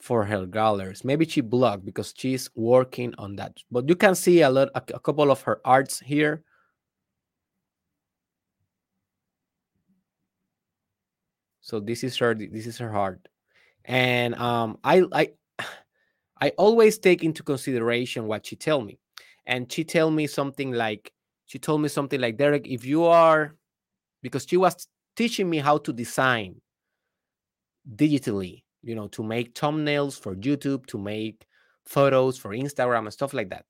[0.00, 1.04] for her galleries.
[1.04, 3.56] Maybe she blocked because she's working on that.
[3.70, 6.44] But you can see a lot, a, a couple of her arts here.
[11.64, 12.34] So this is her.
[12.34, 13.26] This is her heart,
[13.86, 15.28] and um, I I
[16.42, 18.98] I always take into consideration what she tell me,
[19.46, 21.10] and she tell me something like
[21.46, 23.54] she told me something like Derek, if you are,
[24.20, 24.86] because she was
[25.16, 26.60] teaching me how to design
[27.96, 31.46] digitally, you know, to make thumbnails for YouTube, to make
[31.86, 33.64] photos for Instagram and stuff like that.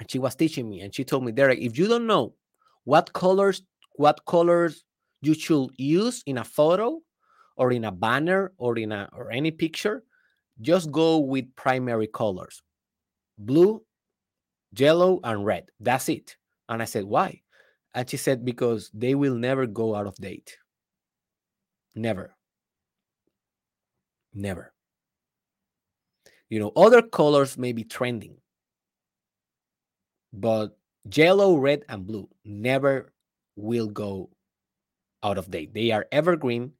[0.00, 2.34] And she was teaching me, and she told me, Derek, if you don't know
[2.82, 3.62] what colors,
[3.94, 4.82] what colors
[5.20, 7.00] you should use in a photo
[7.56, 10.04] or in a banner or in a or any picture,
[10.60, 12.62] just go with primary colors.
[13.38, 13.82] Blue,
[14.76, 15.64] yellow, and red.
[15.80, 16.36] That's it.
[16.68, 17.42] And I said, why?
[17.94, 20.56] And she said, because they will never go out of date.
[21.94, 22.34] Never.
[24.34, 24.72] Never.
[26.50, 28.36] You know, other colors may be trending,
[30.32, 30.78] but
[31.12, 33.12] yellow, red, and blue never
[33.56, 34.30] will go
[35.22, 35.74] out of date.
[35.74, 36.72] They are evergreen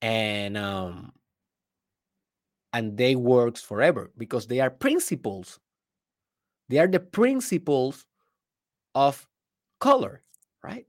[0.00, 1.12] and um
[2.72, 5.58] and they works forever because they are principles.
[6.68, 8.04] They are the principles
[8.94, 9.26] of
[9.80, 10.22] color,
[10.62, 10.86] right?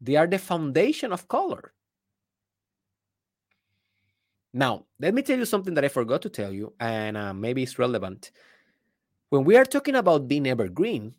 [0.00, 1.72] They are the foundation of color.
[4.54, 7.62] Now, let me tell you something that I forgot to tell you, and uh, maybe
[7.62, 8.32] it's relevant.
[9.30, 11.14] When we are talking about being evergreen,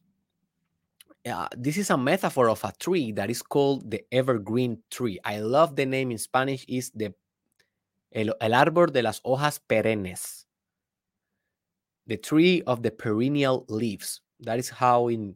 [1.25, 5.19] uh, this is a metaphor of a tree that is called the evergreen tree.
[5.23, 7.13] I love the name in Spanish is the
[8.13, 10.45] el, el árbol de las hojas perennes,
[12.07, 14.21] the tree of the perennial leaves.
[14.41, 15.35] That is how in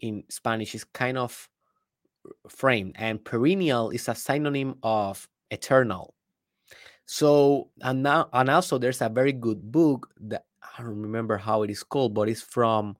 [0.00, 1.48] in Spanish is kind of
[2.48, 6.14] framed, and perennial is a synonym of eternal.
[7.06, 11.62] So and now and also there's a very good book that I don't remember how
[11.62, 12.96] it is called, but it's from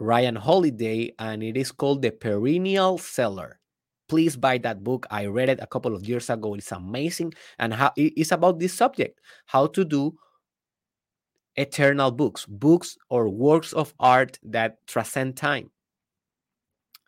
[0.00, 3.60] Ryan Holiday, and it is called The Perennial Seller.
[4.08, 5.06] Please buy that book.
[5.10, 6.54] I read it a couple of years ago.
[6.54, 10.16] It's amazing, and how it's about this subject: how to do
[11.56, 15.70] eternal books, books or works of art that transcend time.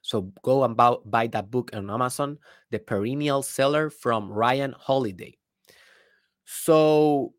[0.03, 2.39] So go and buy, buy that book on Amazon,
[2.71, 5.39] The Perennial Seller from Ryan Holiday.
[6.45, 7.35] So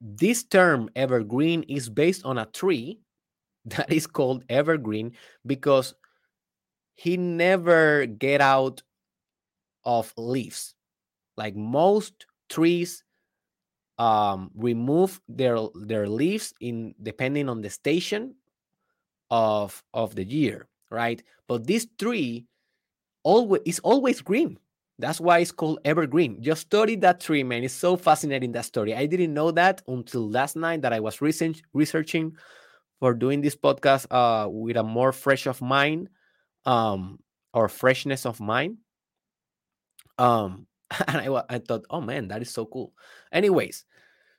[0.00, 3.00] this term evergreen is based on a tree
[3.76, 5.12] that is called evergreen
[5.46, 5.94] because
[6.94, 8.82] he never get out
[9.84, 10.74] of leaves.
[11.36, 13.04] Like most trees
[13.98, 18.34] um, remove their their leaves in depending on the station
[19.30, 21.22] of of the year, right?
[21.48, 22.46] But this tree
[23.22, 24.58] always is always green.
[24.98, 26.42] That's why it's called evergreen.
[26.42, 27.64] Just study that tree, man.
[27.64, 28.94] It's so fascinating that story.
[28.94, 32.36] I didn't know that until last night that I was research, researching
[33.00, 36.08] for doing this podcast uh, with a more fresh of mind
[36.66, 37.18] um,
[37.52, 38.76] or freshness of mind.
[40.18, 40.66] Um,
[41.08, 42.92] and I, I thought, oh man, that is so cool.
[43.32, 43.84] Anyways,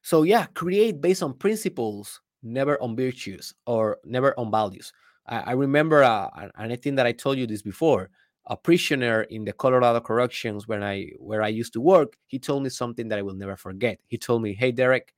[0.03, 4.93] so yeah, create based on principles, never on virtues or never on values.
[5.25, 8.09] I, I remember, uh, and I think that I told you this before.
[8.47, 12.63] A prisoner in the Colorado corrections when I where I used to work, he told
[12.63, 13.99] me something that I will never forget.
[14.07, 15.13] He told me, "Hey, Derek,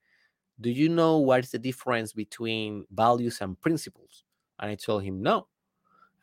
[0.62, 4.24] do you know what is the difference between values and principles?"
[4.60, 5.48] And I told him, "No."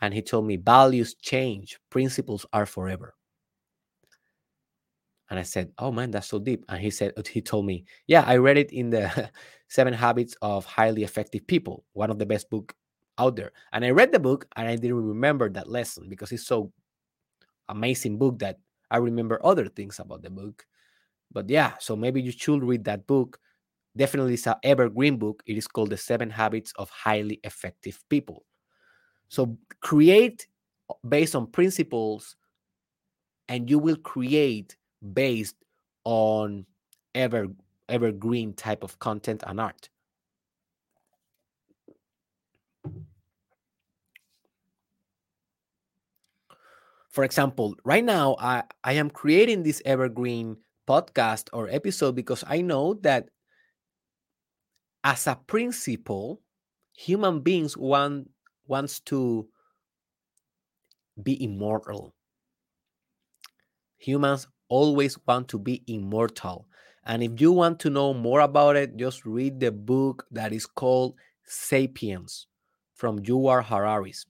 [0.00, 3.14] And he told me, "Values change, principles are forever."
[5.30, 8.24] And I said, "Oh man, that's so deep." And he said, he told me, "Yeah,
[8.26, 9.30] I read it in the
[9.68, 12.74] Seven Habits of Highly Effective People, one of the best book
[13.18, 16.46] out there." And I read the book, and I didn't remember that lesson because it's
[16.46, 16.72] so
[17.68, 18.58] amazing book that
[18.90, 20.66] I remember other things about the book.
[21.32, 23.40] But yeah, so maybe you should read that book.
[23.96, 25.42] Definitely, it's an evergreen book.
[25.46, 28.44] It is called The Seven Habits of Highly Effective People.
[29.28, 30.46] So create
[31.08, 32.36] based on principles,
[33.48, 34.76] and you will create
[35.12, 35.56] based
[36.04, 36.66] on
[37.14, 37.46] ever
[37.88, 39.88] evergreen type of content and art.
[47.10, 50.56] For example, right now I, I am creating this evergreen
[50.88, 53.28] podcast or episode because I know that
[55.04, 56.40] as a principle,
[56.92, 58.30] human beings want
[58.66, 59.48] wants to
[61.22, 62.14] be immortal.
[63.98, 66.66] Humans always want to be immortal.
[67.04, 70.66] And if you want to know more about it, just read the book that is
[70.66, 72.46] called Sapiens
[72.94, 74.26] from Yuval Harari's,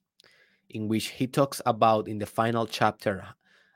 [0.70, 3.26] in which he talks about in the final chapter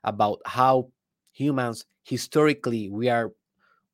[0.04, 0.90] about how
[1.32, 3.32] humans historically we are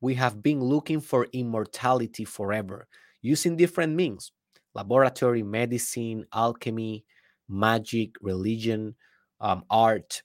[0.01, 2.87] we have been looking for immortality forever
[3.23, 4.33] using different means
[4.75, 7.05] laboratory medicine alchemy
[7.49, 8.95] magic religion
[9.41, 10.23] um, art,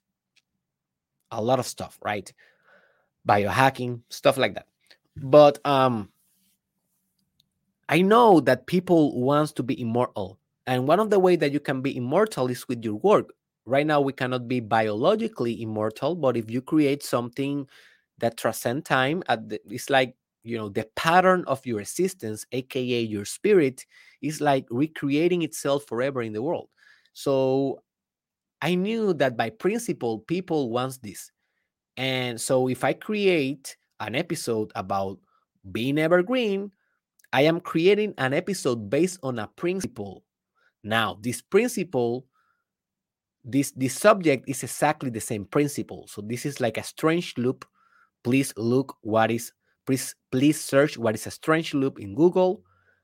[1.32, 2.32] a lot of stuff, right?
[3.28, 4.68] Biohacking, stuff like that.
[5.18, 6.10] But um,
[7.90, 11.60] I know that people wants to be immortal, and one of the way that you
[11.60, 13.34] can be immortal is with your work.
[13.68, 17.68] Right now, we cannot be biologically immortal, but if you create something
[18.20, 23.02] that transcend time, at the, it's like you know the pattern of your existence, aka
[23.02, 23.86] your spirit,
[24.22, 26.70] is like recreating itself forever in the world.
[27.14, 27.82] So
[28.62, 31.32] I knew that by principle, people wants this,
[31.98, 35.20] and so if I create an episode about
[35.72, 36.72] being evergreen,
[37.34, 40.24] I am creating an episode based on a principle.
[40.84, 42.28] Now, this principle,
[43.44, 46.08] this this subject is exactly the same principle.
[46.08, 47.66] So this is like a strange loop.
[48.26, 49.54] Please look what is
[49.86, 52.64] please please search what is a strange loop in Google.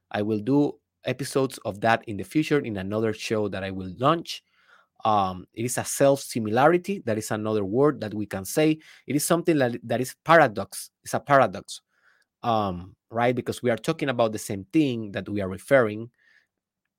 [0.09, 3.93] I will do episodes of that in the future in another show that I will
[3.99, 4.43] launch.
[5.05, 7.03] Um, it is a self similarity.
[7.05, 8.79] That is another word that we can say.
[9.05, 10.89] It is something that, that is paradox.
[11.03, 11.81] It's a paradox
[12.43, 13.35] um, right?
[13.35, 16.09] Because we are talking about the same thing that we are referring,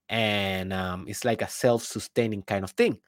[0.09, 2.99] and um, it's like a self-sustaining kind of thing.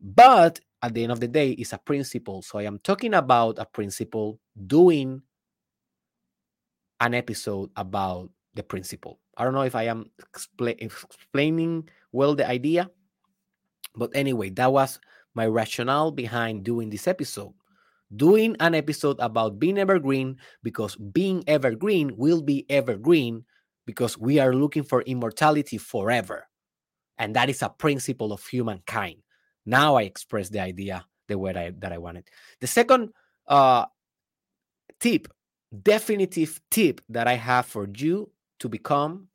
[0.00, 2.42] But at the end of the day, is a principle.
[2.42, 5.22] So I am talking about a principle doing
[7.00, 9.18] an episode about the principle.
[9.36, 12.90] I don't know if I am expla- explaining well the idea,
[13.96, 14.98] but anyway, that was
[15.34, 17.52] my rationale behind doing this episode
[18.14, 23.44] doing an episode about being evergreen because being evergreen will be evergreen
[23.84, 26.46] because we are looking for immortality forever.
[27.18, 29.22] And that is a principle of humankind.
[29.66, 32.28] Now I express the idea the way I, that I wanted.
[32.60, 33.10] The second
[33.48, 33.86] uh,
[35.00, 35.28] tip,
[35.82, 39.28] definitive tip that I have for you to become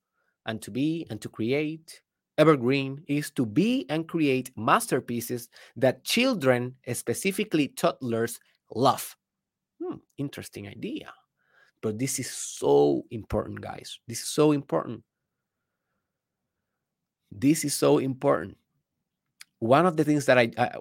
[0.46, 2.02] and to be and to create
[2.38, 8.40] evergreen is to be and create masterpieces that children, specifically toddlers,
[8.74, 9.16] love.
[9.84, 11.14] Hmm, interesting idea.
[11.82, 14.00] But this is so important, guys.
[14.08, 15.04] This is so important.
[17.32, 18.58] This is so important.
[19.62, 20.74] One of the things that I, I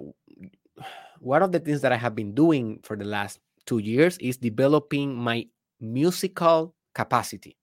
[1.21, 4.37] one of the things that I have been doing for the last two years is
[4.37, 5.47] developing my
[5.81, 7.57] musical capacity.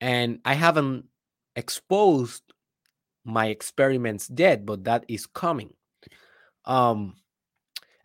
[0.00, 1.06] And I haven't
[1.54, 2.42] exposed
[3.24, 5.72] my experiments yet, but that is coming.
[6.64, 7.14] Um,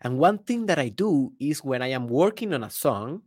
[0.02, 3.22] and one thing that I do is when I am working on a song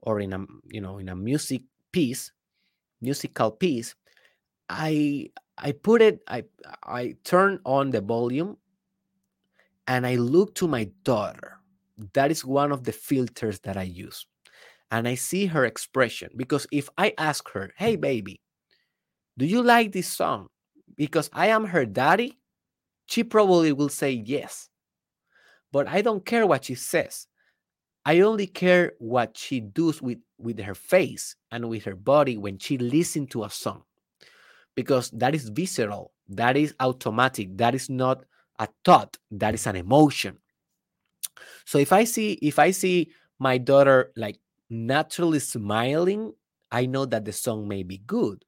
[0.00, 2.32] or in a you know in a music piece,
[3.00, 3.94] musical piece,
[4.68, 5.30] I
[5.60, 6.44] I put it I
[6.84, 8.56] I turn on the volume
[9.86, 11.58] and I look to my daughter.
[12.14, 14.26] That is one of the filters that I use.
[14.90, 18.40] And I see her expression because if I ask her, "Hey baby,
[19.38, 20.48] do you like this song?"
[20.96, 22.38] because I am her daddy,
[23.06, 24.70] she probably will say yes
[25.72, 27.26] but I don't care what she says.
[28.04, 32.58] I only care what she does with, with her face and with her body when
[32.58, 33.84] she listens to a song.
[34.80, 38.24] Because that is visceral, that is automatic, that is not
[38.58, 40.38] a thought, that is an emotion.
[41.66, 46.32] So if I see if I see my daughter like naturally smiling,
[46.72, 48.42] I know that the song may be good.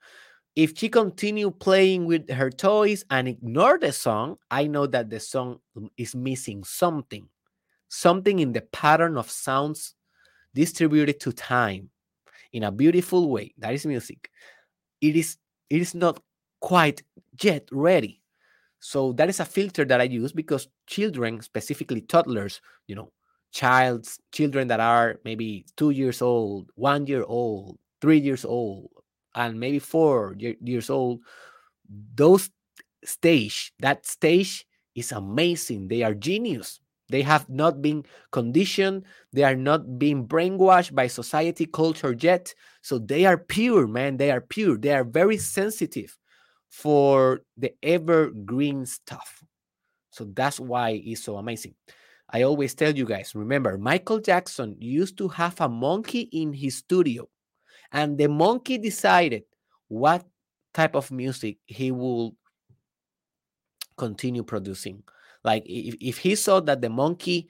[0.56, 5.20] If she continue playing with her toys and ignore the song, I know that the
[5.20, 5.58] song
[5.98, 7.28] is missing something,
[7.88, 9.94] something in the pattern of sounds
[10.54, 11.90] distributed to time
[12.54, 13.52] in a beautiful way.
[13.58, 14.30] That is music.
[15.02, 15.36] It is
[15.72, 16.20] it is not
[16.60, 17.02] quite
[17.40, 18.20] yet ready.
[18.78, 23.10] So that is a filter that I use because children, specifically toddlers, you know,
[23.52, 28.90] child's children that are maybe two years old, one year old, three years old,
[29.34, 31.20] and maybe four years old,
[32.14, 32.50] those
[33.02, 35.88] stage, that stage is amazing.
[35.88, 36.80] They are genius.
[37.12, 39.04] They have not been conditioned.
[39.32, 42.54] They are not being brainwashed by society culture yet.
[42.80, 44.16] So they are pure, man.
[44.16, 44.78] They are pure.
[44.78, 46.18] They are very sensitive
[46.70, 49.44] for the evergreen stuff.
[50.10, 51.74] So that's why it's so amazing.
[52.30, 56.76] I always tell you guys remember, Michael Jackson used to have a monkey in his
[56.78, 57.28] studio
[57.92, 59.44] and the monkey decided
[59.88, 60.24] what
[60.72, 62.34] type of music he will
[63.98, 65.02] continue producing.
[65.44, 67.48] Like if, if he saw that the monkey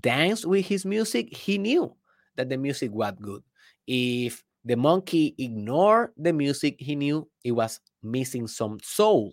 [0.00, 1.94] danced with his music, he knew
[2.36, 3.42] that the music was good.
[3.86, 9.32] If the monkey ignored the music, he knew it was missing some soul.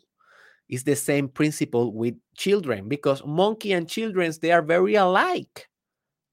[0.69, 5.67] It's the same principle with children because monkey and children they are very alike.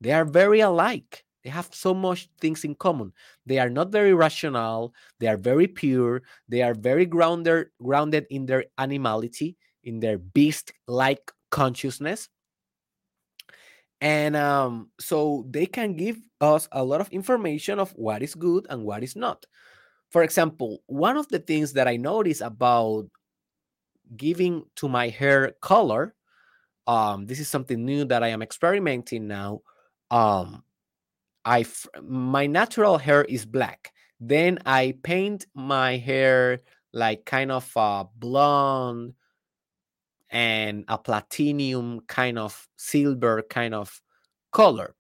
[0.01, 1.25] They are very alike.
[1.45, 3.13] They have so much things in common.
[3.47, 4.95] They are not very rational.
[5.19, 6.23] They are very pure.
[6.49, 12.29] They are very grounded, grounded in their animality, in their beast-like consciousness.
[14.01, 18.67] And um, so they can give us a lot of information of what is good
[18.71, 19.45] and what is not.
[20.11, 23.07] For example one of the things that i notice about
[24.17, 26.15] giving to my hair color
[26.87, 29.61] um, this is something new that i am experimenting now
[30.11, 30.65] um,
[31.45, 31.65] i
[32.03, 33.93] my natural hair is black.
[34.19, 36.61] Then i paint my hair
[36.93, 39.15] like kind of a blonde
[40.31, 44.01] and a platinum kind of silver kind of
[44.53, 44.95] color.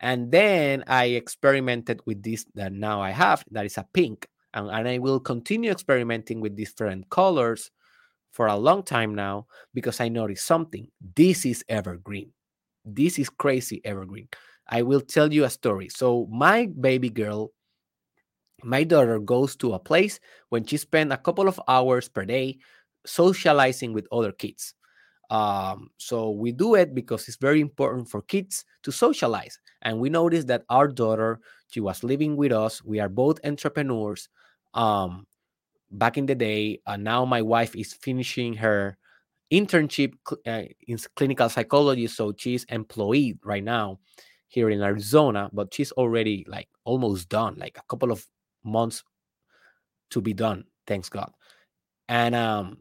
[0.00, 4.28] And then I experimented with this that now I have, that is a pink.
[4.54, 7.70] And, and I will continue experimenting with different colors
[8.32, 10.88] for a long time now because I noticed something.
[11.16, 12.32] This is evergreen.
[12.84, 14.28] This is crazy evergreen.
[14.68, 15.88] I will tell you a story.
[15.88, 17.52] So, my baby girl,
[18.62, 22.58] my daughter goes to a place when she spends a couple of hours per day
[23.06, 24.74] socializing with other kids.
[25.30, 29.58] Um, so we do it because it's very important for kids to socialize.
[29.82, 32.82] And we noticed that our daughter, she was living with us.
[32.84, 34.28] We are both entrepreneurs.
[34.74, 35.26] Um,
[35.90, 38.96] back in the day, uh, now my wife is finishing her
[39.52, 40.14] internship
[40.46, 42.06] uh, in clinical psychology.
[42.06, 43.98] So she's employed right now
[44.48, 48.24] here in Arizona, but she's already like almost done, like a couple of
[48.64, 49.02] months
[50.10, 50.64] to be done.
[50.86, 51.32] Thanks God.
[52.08, 52.78] And um,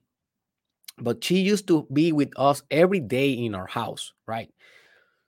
[0.98, 4.50] but she used to be with us every day in our house, right?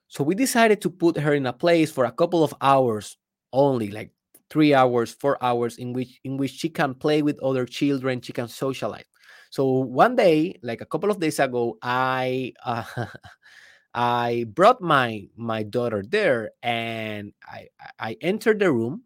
[0.08, 3.16] So we decided to put her in a place for a couple of hours
[3.52, 4.12] only, like
[4.50, 8.32] three hours, four hours, in which in which she can play with other children, she
[8.32, 9.04] can socialize.
[9.50, 12.84] So one day, like a couple of days ago, I uh,
[13.94, 19.04] I brought my my daughter there, and I I entered the room,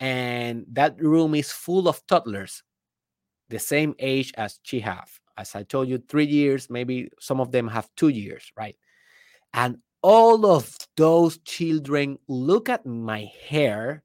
[0.00, 2.62] and that room is full of toddlers,
[3.50, 7.50] the same age as she have as I told you, three years, maybe some of
[7.50, 8.76] them have two years, right?
[9.54, 14.02] And all of those children look at my hair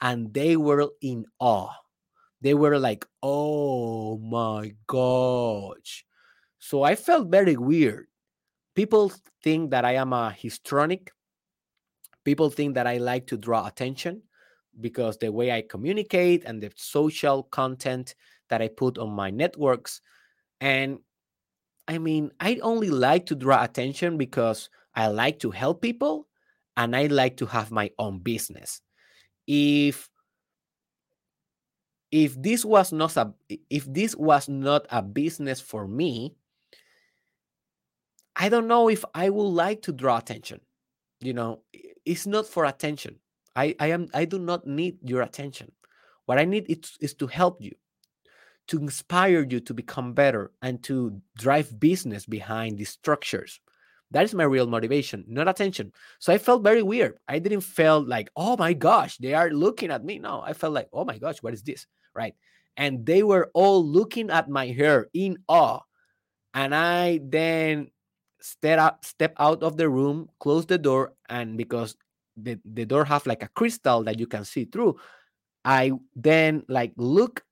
[0.00, 1.72] and they were in awe.
[2.40, 6.04] They were like, oh my gosh.
[6.58, 8.06] So I felt very weird.
[8.74, 9.12] People
[9.42, 11.12] think that I am a histrionic.
[12.24, 14.22] People think that I like to draw attention
[14.80, 18.14] because the way I communicate and the social content
[18.50, 20.00] that I put on my networks
[20.60, 20.98] and
[21.88, 26.26] I mean, I only like to draw attention because I like to help people
[26.76, 28.80] and I like to have my own business.
[29.46, 30.08] If
[32.10, 33.32] if this was not a
[33.70, 36.34] if this was not a business for me,
[38.34, 40.60] I don't know if I would like to draw attention.
[41.20, 41.62] You know,
[42.04, 43.16] it's not for attention.
[43.54, 45.72] I, I am I do not need your attention.
[46.26, 47.72] What I need is, is to help you
[48.68, 53.60] to inspire you to become better and to drive business behind these structures.
[54.12, 55.92] That is my real motivation, not attention.
[56.20, 57.18] So I felt very weird.
[57.26, 60.18] I didn't feel like, oh my gosh, they are looking at me.
[60.18, 61.86] No, I felt like, oh my gosh, what is this?
[62.14, 62.34] Right.
[62.76, 65.80] And they were all looking at my hair in awe.
[66.54, 67.90] And I then
[68.40, 71.96] step out, step out of the room, close the door, and because
[72.36, 74.96] the, the door have like a crystal that you can see through,
[75.64, 77.42] I then like look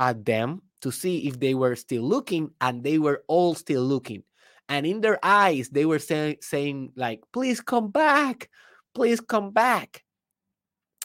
[0.00, 4.22] at them to see if they were still looking, and they were all still looking.
[4.68, 8.50] And in their eyes, they were say, saying, like, please come back,
[8.94, 10.04] please come back.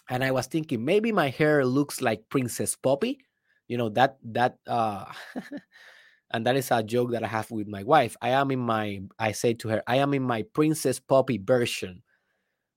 [0.10, 3.20] And I was thinking, maybe my hair looks like Princess Poppy.
[3.68, 5.06] You know, that, that, uh,
[6.32, 8.18] and that is a joke that I have with my wife.
[8.22, 12.04] I am in my, I say to her, I am in my Princess Poppy version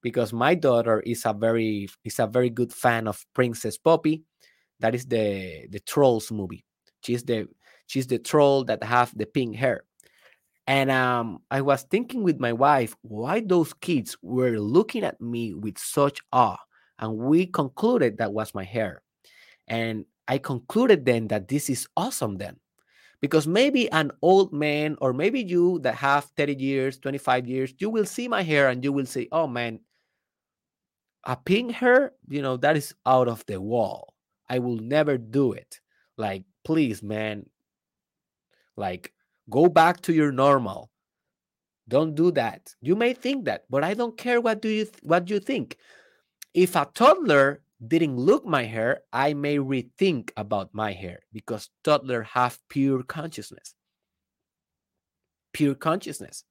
[0.03, 4.23] because my daughter is a very is a very good fan of Princess Poppy
[4.81, 6.65] that is the the Trolls movie.
[7.03, 7.49] She's the
[7.87, 9.85] she's the troll that have the pink hair.
[10.67, 15.55] And um, I was thinking with my wife why those kids were looking at me
[15.55, 16.59] with such awe,
[16.99, 19.03] and we concluded that was my hair.
[19.69, 22.59] And I concluded then that this is awesome then,
[23.21, 27.91] because maybe an old man or maybe you that have 30 years, 25 years, you
[27.91, 29.81] will see my hair and you will say, "Oh man,
[31.25, 34.15] a pink hair, you know, that is out of the wall."
[34.49, 35.81] I will never do it.
[36.17, 37.47] Like, please, man,
[38.77, 39.13] like,
[39.51, 40.91] go back to your normal.
[41.89, 42.75] Don't do that.
[42.81, 45.77] You may think that, but I don't care what do you what you think.
[46.53, 52.23] If a toddler didn't look my hair, I may rethink about my hair because toddler
[52.23, 53.75] have pure consciousness.
[55.53, 56.45] Pure consciousness.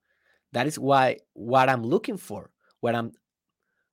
[0.54, 3.12] That is why what I'm looking for, what I'm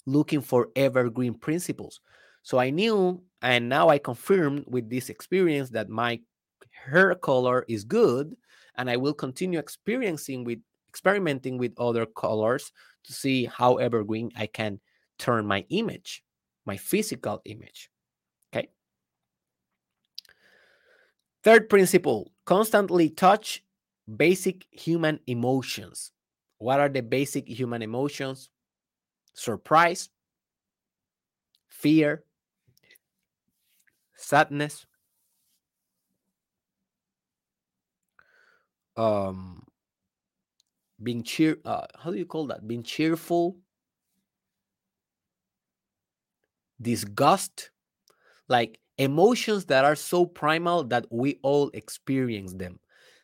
[0.07, 2.01] looking for evergreen principles.
[2.43, 6.21] So I knew, and now I confirmed with this experience that my
[6.71, 8.37] hair color is good,
[8.77, 12.71] and I will continue experiencing with experimenting with other colors
[13.05, 14.79] to see how evergreen I can
[15.19, 16.23] turn my image,
[16.67, 17.91] my physical image.
[18.53, 18.69] Okay.
[21.43, 23.65] Third principle constantly touch
[24.17, 26.13] basic human emotions.
[26.59, 28.51] What are the basic human emotions?
[29.35, 30.11] Surprise,
[31.69, 32.25] fear,
[34.23, 34.87] sadness,
[38.97, 39.65] um,
[41.03, 41.59] being cheer.
[41.65, 42.67] Uh, how do you call that?
[42.67, 43.57] Being cheerful,
[46.81, 47.71] disgust,
[48.49, 52.79] like emotions that are so primal that we all experience them.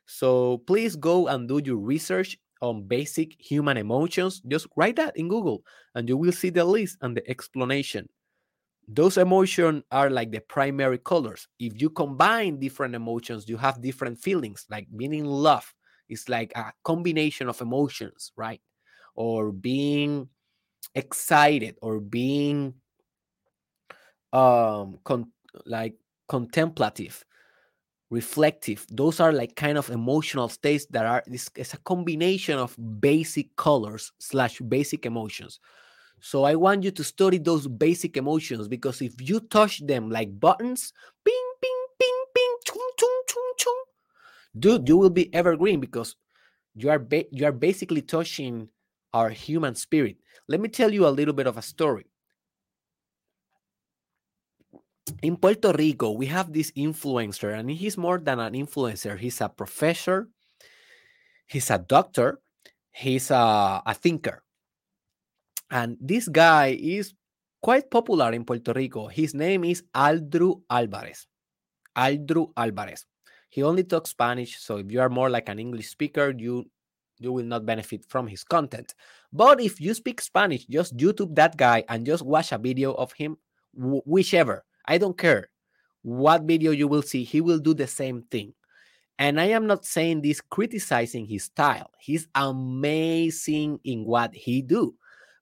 [0.06, 4.40] So please go and do your research on basic human emotions.
[4.48, 5.62] Just write that in Google
[5.94, 8.08] and you will see the list and the explanation.
[8.88, 11.46] Those emotions are like the primary colors.
[11.58, 15.74] If you combine different emotions, you have different feelings, like being in love.
[16.08, 18.62] It's like a combination of emotions, right?
[19.14, 20.28] Or being
[20.94, 22.74] excited or being
[24.32, 25.32] um con-
[25.66, 25.94] like
[26.28, 27.24] contemplative
[28.10, 32.76] reflective those are like kind of emotional states that are this it's a combination of
[33.00, 35.60] basic colors slash basic emotions
[36.20, 40.38] so i want you to study those basic emotions because if you touch them like
[40.40, 40.92] buttons
[41.24, 43.82] ping ping ping ping chung chung chung chung
[44.58, 46.16] dude you will be evergreen because
[46.74, 48.68] you are you are basically touching
[49.12, 50.16] our human spirit
[50.48, 52.06] let me tell you a little bit of a story
[55.22, 59.18] in Puerto Rico, we have this influencer, and he's more than an influencer.
[59.18, 60.28] He's a professor,
[61.46, 62.40] he's a doctor,
[62.92, 64.42] he's a, a thinker.
[65.70, 67.14] And this guy is
[67.62, 69.08] quite popular in Puerto Rico.
[69.08, 71.26] His name is Aldru Alvarez.
[71.96, 73.04] Aldru Alvarez.
[73.50, 76.70] He only talks Spanish, so if you are more like an English speaker, you
[77.20, 78.94] you will not benefit from his content.
[79.32, 83.12] But if you speak Spanish, just YouTube that guy and just watch a video of
[83.12, 83.36] him,
[83.74, 85.50] whichever I don't care
[86.02, 88.54] what video you will see, he will do the same thing.
[89.18, 91.90] And I am not saying this criticizing his style.
[91.98, 94.94] He's amazing in what he do.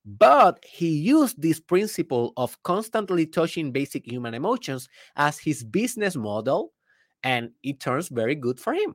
[0.06, 6.72] But he used this principle of constantly touching basic human emotions as his business model,
[7.24, 8.94] and it turns very good for him.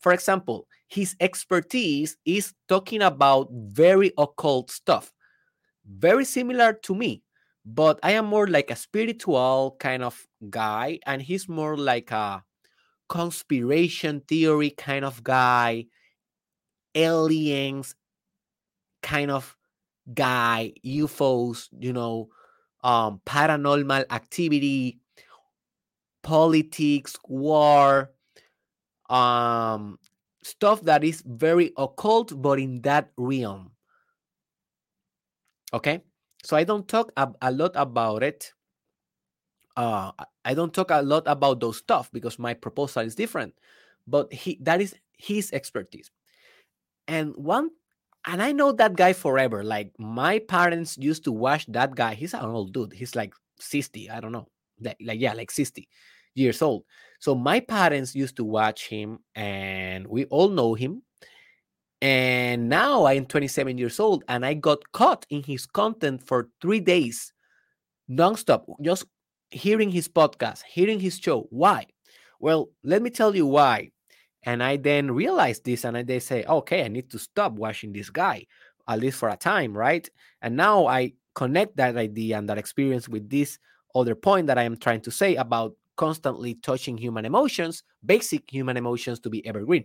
[0.00, 5.12] For example, his expertise is talking about very occult stuff,
[5.86, 7.22] very similar to me
[7.70, 12.42] but I am more like a spiritual kind of guy, and he's more like a
[13.08, 15.86] conspiration theory kind of guy,
[16.94, 17.94] aliens
[19.02, 19.56] kind of
[20.14, 22.28] guy, UFOs, you know,
[22.82, 25.00] um, paranormal activity,
[26.22, 28.10] politics, war,
[29.10, 29.98] um,
[30.42, 33.70] stuff that is very occult, but in that realm.
[35.72, 36.00] Okay.
[36.44, 38.52] So I don't talk a, a lot about it.
[39.76, 40.12] Uh,
[40.44, 43.54] I don't talk a lot about those stuff because my proposal is different.
[44.06, 46.10] But he that is his expertise.
[47.06, 47.70] And one
[48.26, 49.64] and I know that guy forever.
[49.64, 52.14] Like my parents used to watch that guy.
[52.14, 52.92] He's an old dude.
[52.92, 54.10] He's like 60.
[54.10, 54.48] I don't know.
[54.80, 55.88] Like, yeah, like 60
[56.34, 56.84] years old.
[57.20, 61.02] So my parents used to watch him and we all know him.
[62.00, 66.78] And now I'm 27 years old and I got caught in his content for three
[66.78, 67.32] days,
[68.08, 69.04] nonstop, just
[69.50, 71.48] hearing his podcast, hearing his show.
[71.50, 71.86] Why?
[72.38, 73.90] Well, let me tell you why.
[74.48, 77.92] And I then realized this and I they say, okay, I need to stop watching
[77.92, 78.46] this guy,
[78.88, 80.08] at least for a time, right?
[80.40, 83.58] And now I connect that idea and that experience with this
[83.94, 88.78] other point that I am trying to say about constantly touching human emotions, basic human
[88.78, 89.84] emotions to be evergreen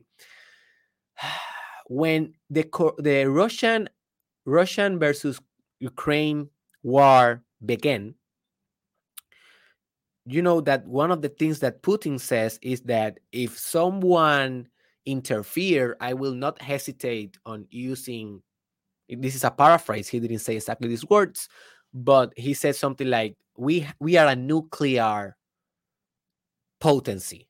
[1.87, 2.63] when the
[2.99, 3.89] the Russian
[4.45, 5.41] Russian versus
[5.81, 6.47] Ukraine
[6.83, 8.15] war began,
[10.25, 14.67] you know that one of the things that Putin says is that if someone
[15.05, 18.41] interfere, I will not hesitate on using.
[19.09, 20.07] This is a paraphrase.
[20.07, 21.49] He didn't say exactly these words,
[21.93, 25.35] but he said something like, "We we are a nuclear
[26.79, 27.49] potency,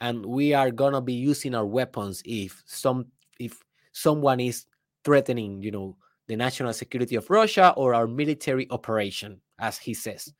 [0.00, 3.06] and we are gonna be using our weapons if some
[3.38, 4.66] if someone is
[5.04, 5.96] threatening, you know,
[6.28, 10.32] the national security of Russia or our military operation, as he says.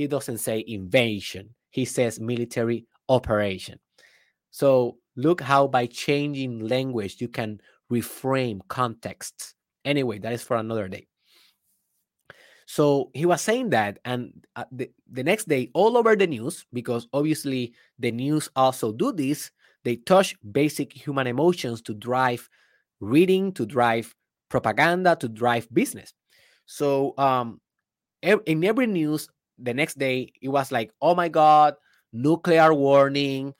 [0.00, 3.78] He doesn't say invasion, he says military operation.
[4.50, 7.60] So look how by changing language you can
[7.92, 9.54] reframe contexts.
[9.84, 11.06] Anyway, that is for another day.
[12.64, 16.64] So he was saying that, and uh, the, the next day, all over the news,
[16.72, 19.50] because obviously the news also do this,
[19.84, 22.48] they touch basic human emotions to drive
[23.00, 24.14] reading to drive
[24.48, 26.14] propaganda to drive business.
[26.64, 27.60] So um,
[28.22, 29.28] in every news
[29.60, 31.74] the next day it was like, oh my god,
[32.12, 33.54] nuclear warning,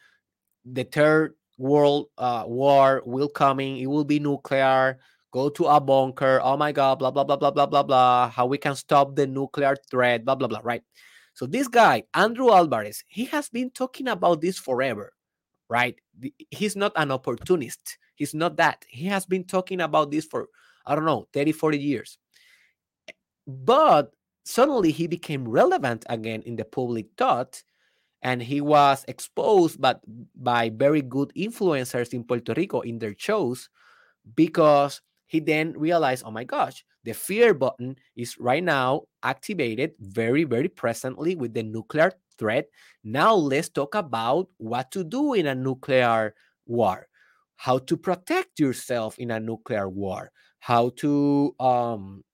[0.65, 4.99] the third world uh, war will coming, it will be nuclear.
[5.33, 6.41] Go to a bunker.
[6.43, 8.29] Oh my god, blah blah blah blah blah blah blah.
[8.29, 10.61] How we can stop the nuclear threat, blah blah blah.
[10.65, 10.83] Right.
[11.35, 15.13] So this guy, Andrew Alvarez, he has been talking about this forever,
[15.69, 15.95] right?
[16.51, 17.99] He's not an opportunist.
[18.17, 18.85] He's not that.
[18.89, 20.49] He has been talking about this for,
[20.85, 22.19] I don't know, 30, 40 years.
[23.47, 24.13] But
[24.51, 27.63] suddenly he became relevant again in the public thought
[28.23, 30.01] and he was exposed but
[30.35, 33.69] by very good influencers in Puerto Rico in their shows
[34.35, 40.43] because he then realized, oh my gosh, the fear button is right now activated very,
[40.43, 42.67] very presently with the nuclear threat.
[43.05, 46.35] Now let's talk about what to do in a nuclear
[46.67, 47.07] war,
[47.57, 52.25] how to protect yourself in a nuclear war, how to um,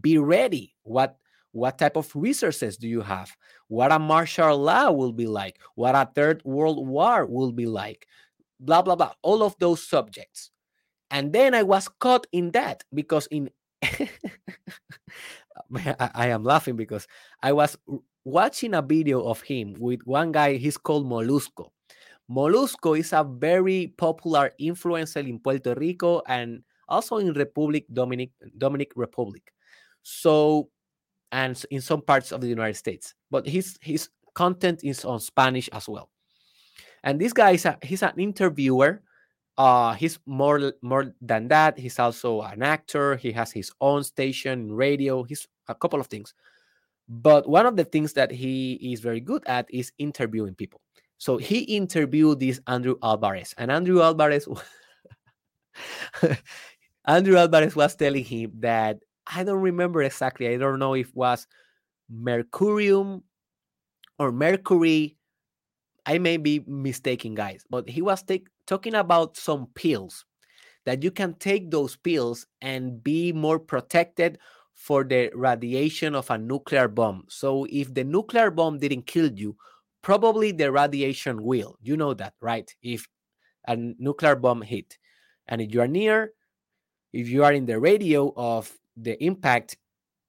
[0.00, 0.74] be ready.
[0.88, 1.16] What
[1.52, 3.34] what type of resources do you have?
[3.68, 5.58] What a martial law will be like?
[5.74, 8.06] What a third world war will be like?
[8.60, 9.12] Blah blah blah.
[9.22, 10.50] All of those subjects.
[11.10, 13.50] And then I was caught in that because in
[13.82, 14.10] I,
[16.14, 17.06] I, am laughing because
[17.42, 17.76] I was
[18.24, 21.70] watching a video of him with one guy, he's called Molusco.
[22.30, 28.92] Molusco is a very popular influencer in Puerto Rico and also in Republic Dominic Dominic
[28.96, 29.52] Republic.
[30.02, 30.68] So
[31.32, 33.14] and in some parts of the United States.
[33.30, 36.10] But his his content is on Spanish as well.
[37.04, 39.02] And this guy is a, he's an interviewer
[39.58, 41.76] uh, he's more more than that.
[41.76, 43.16] He's also an actor.
[43.16, 45.24] He has his own station radio.
[45.24, 46.32] He's a couple of things.
[47.08, 50.80] But one of the things that he is very good at is interviewing people.
[51.18, 54.46] So he interviewed this Andrew Alvarez, and Andrew Alvarez,
[57.06, 60.48] Andrew Alvarez was telling him that I don't remember exactly.
[60.48, 61.46] I don't know if it was
[62.12, 63.22] mercurium
[64.18, 65.16] or mercury.
[66.06, 70.24] I may be mistaken, guys, but he was take, talking about some pills
[70.86, 74.38] that you can take those pills and be more protected
[74.74, 77.24] for the radiation of a nuclear bomb.
[77.28, 79.56] So if the nuclear bomb didn't kill you,
[80.00, 81.76] probably the radiation will.
[81.82, 82.72] You know that, right?
[82.82, 83.06] If
[83.66, 84.96] a nuclear bomb hit
[85.46, 86.32] and if you are near,
[87.12, 89.76] if you are in the radio of the impact,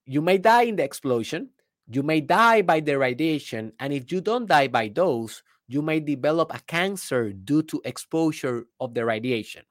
[0.06, 1.50] you may die in the explosion,
[1.88, 6.00] you may die by the radiation, and if you don't die by those, you may
[6.00, 9.62] develop a cancer due to exposure of the radiation.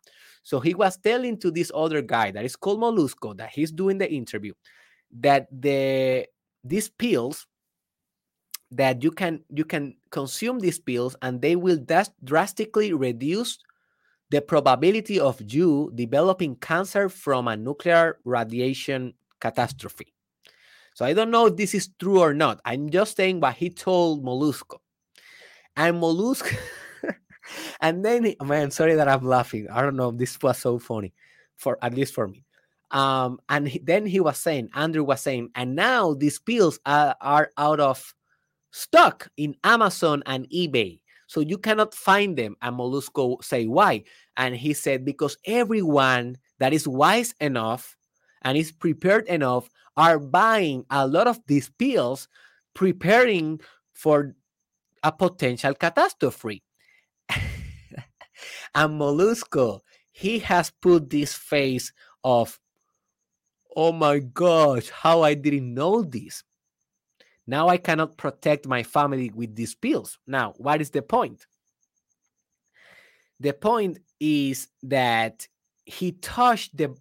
[0.44, 3.98] So he was telling to this other guy that is called Molusco that he's doing
[3.98, 4.54] the interview
[5.20, 6.26] that the
[6.64, 7.48] these pills
[8.72, 11.80] that you can you can consume these pills and they will
[12.24, 13.60] drastically reduce
[14.32, 20.14] the probability of you developing cancer from a nuclear radiation catastrophe.
[20.94, 22.60] So I don't know if this is true or not.
[22.66, 24.80] I'm just saying what he told Molusco
[25.76, 26.56] and Molusco,
[27.82, 29.68] and then, man, sorry that I'm laughing.
[29.72, 30.10] I don't know.
[30.10, 31.14] If this was so funny,
[31.56, 32.44] for at least for me.
[32.92, 37.16] Um, and he, then he was saying, Andrew was saying, and now these pills are,
[37.22, 38.14] are out of
[38.72, 41.00] stock in Amazon and eBay.
[41.30, 42.58] So you cannot find them.
[42.60, 44.04] And Molusco say, why?
[44.36, 47.96] And he said, because everyone that is wise enough
[48.42, 52.28] and is prepared enough are buying a lot of these pills,
[52.74, 53.62] preparing
[53.94, 54.34] for
[55.04, 56.64] a potential catastrophe.
[57.30, 62.60] and Molusco, he has put this face of,
[63.76, 66.44] oh my gosh, how I didn't know this.
[67.50, 70.20] Now I cannot protect my family with these pills.
[70.28, 71.48] Now, what is the point?
[73.40, 75.48] The point is that
[75.84, 76.96] he touched the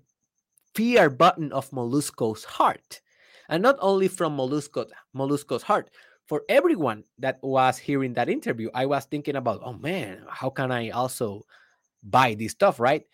[0.74, 3.03] fear button of Molusco's heart.
[3.51, 5.90] And not only from Molusco, Molusco's heart,
[6.24, 10.72] for everyone that was hearing that interview, I was thinking about, oh man, how can
[10.72, 11.44] I also
[12.03, 13.05] buy this stuff, right?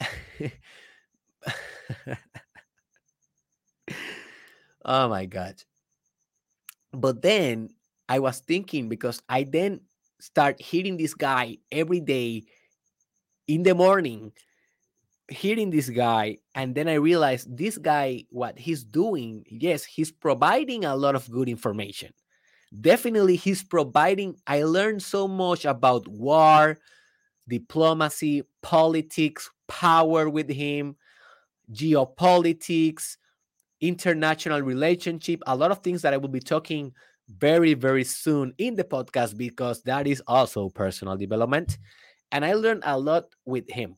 [4.86, 5.56] oh my God.
[6.96, 7.70] But then
[8.08, 9.80] I was thinking because I then
[10.18, 12.44] start hearing this guy every day
[13.46, 14.32] in the morning,
[15.28, 20.84] hearing this guy, and then I realized this guy, what he's doing, yes, he's providing
[20.84, 22.12] a lot of good information.
[22.80, 26.76] Definitely he's providing i learned so much about war
[27.48, 30.96] diplomacy politics power with him
[31.72, 33.16] geopolitics
[33.86, 36.92] international relationship a lot of things that i will be talking
[37.38, 41.78] very very soon in the podcast because that is also personal development
[42.32, 43.96] and i learned a lot with him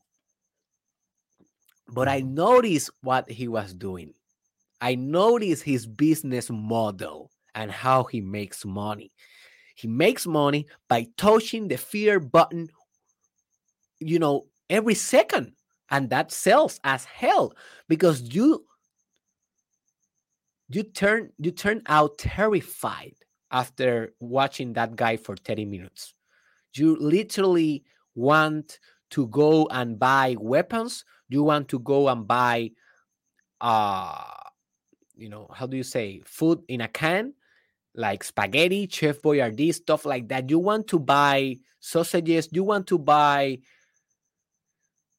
[1.91, 4.13] But I noticed what he was doing.
[4.81, 9.11] I noticed his business model and how he makes money.
[9.75, 12.69] He makes money by touching the fear button,
[13.99, 15.53] you know, every second.
[15.89, 17.53] And that sells as hell
[17.87, 18.65] because you
[20.69, 23.15] you turn you turn out terrified
[23.51, 26.13] after watching that guy for 30 minutes.
[26.73, 27.83] You literally
[28.15, 28.79] want
[29.11, 31.03] to go and buy weapons.
[31.27, 32.71] You want to go and buy
[33.61, 34.23] uh
[35.15, 37.33] you know, how do you say food in a can?
[37.95, 40.49] like spaghetti, Chef Boyardee, stuff like that.
[40.49, 42.49] You want to buy sausages.
[42.51, 43.59] You want to buy.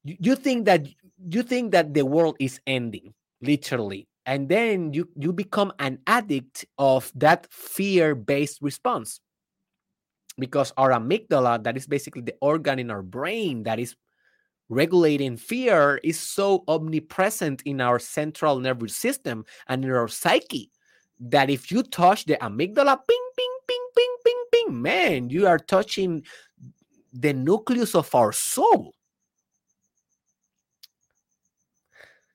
[0.05, 0.87] You, you think that
[1.29, 6.65] you think that the world is ending, literally, and then you you become an addict
[6.79, 9.21] of that fear-based response
[10.39, 13.97] because our amygdala, that is basically the organ in our brain that is
[14.69, 20.71] regulating fear, is so omnipresent in our central nervous system and in our psyche
[21.19, 25.59] that if you touch the amygdala, ping, ping, ping, ping, ping, ping, man, you are
[25.59, 26.23] touching
[27.13, 28.95] the nucleus of our soul.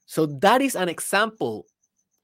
[0.06, 1.66] So that is an example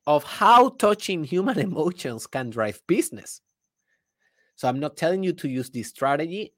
[0.08, 3.42] of how touching human emotions can drive business.
[4.56, 6.54] So I'm not telling you to use this strategy.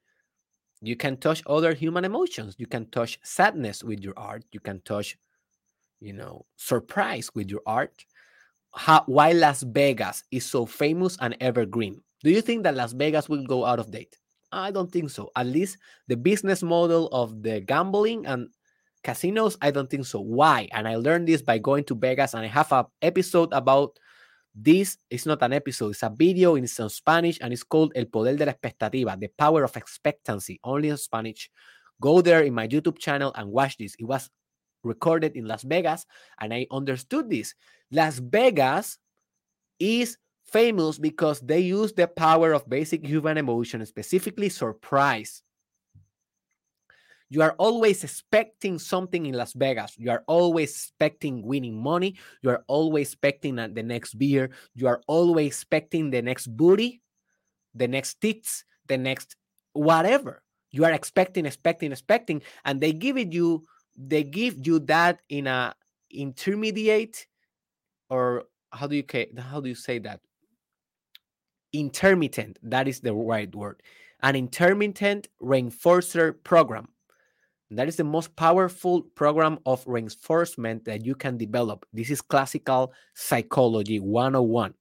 [0.81, 2.55] You can touch other human emotions.
[2.57, 4.43] You can touch sadness with your art.
[4.51, 5.17] You can touch,
[6.01, 8.05] you know, surprise with your art
[8.75, 12.01] how, why Las Vegas is so famous and evergreen.
[12.23, 14.17] Do you think that Las Vegas will go out of date?
[14.51, 15.31] I don't think so.
[15.35, 15.77] At least
[16.07, 18.49] the business model of the gambling and
[19.03, 20.21] casinos, I don't think so.
[20.21, 20.67] Why?
[20.71, 23.99] And I learned this by going to Vegas, and I have an episode about
[24.55, 24.97] this.
[25.09, 28.35] It's not an episode, it's a video in some Spanish, and it's called El Poder
[28.35, 31.49] de la Expectativa, the power of expectancy, only in Spanish.
[32.01, 33.95] Go there in my YouTube channel and watch this.
[33.99, 34.29] It was
[34.83, 36.05] recorded in Las Vegas,
[36.39, 37.55] and I understood this.
[37.91, 38.97] Las Vegas
[39.79, 45.41] is famous because they use the power of basic human emotion, specifically surprise.
[47.33, 49.97] You are always expecting something in Las Vegas.
[49.97, 52.13] You are always expecting winning money.
[52.43, 54.51] You are always expecting uh, the next beer.
[54.75, 57.01] You are always expecting the next booty,
[57.73, 59.35] the next tits, the next
[59.73, 60.43] whatever.
[60.69, 63.63] You are expecting, expecting, expecting, and they give it you
[63.97, 65.73] they give you that in a
[66.11, 67.25] intermediate
[68.11, 69.05] or how do you
[69.39, 70.19] how do you say that
[71.73, 73.81] intermittent that is the right word
[74.21, 76.92] an intermittent reinforcer program
[77.77, 82.93] that is the most powerful program of reinforcement that you can develop this is classical
[83.13, 84.73] psychology 101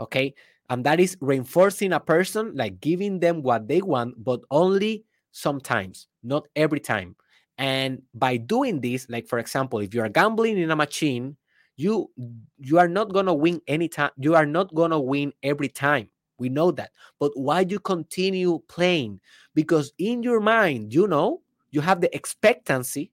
[0.00, 0.34] okay
[0.68, 6.08] and that is reinforcing a person like giving them what they want but only sometimes
[6.22, 7.14] not every time
[7.58, 11.36] and by doing this, like for example, if you are gambling in a machine,
[11.76, 12.10] you
[12.58, 14.10] you are not gonna win any time.
[14.18, 16.08] You are not gonna win every time.
[16.38, 16.90] We know that.
[17.18, 19.20] But why do you continue playing?
[19.54, 21.40] Because in your mind, you know,
[21.76, 23.12] you have the expectancy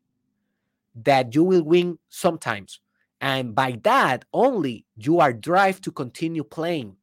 [0.96, 2.80] that you will win sometimes.
[3.20, 6.96] And by that only, you are drive to continue playing.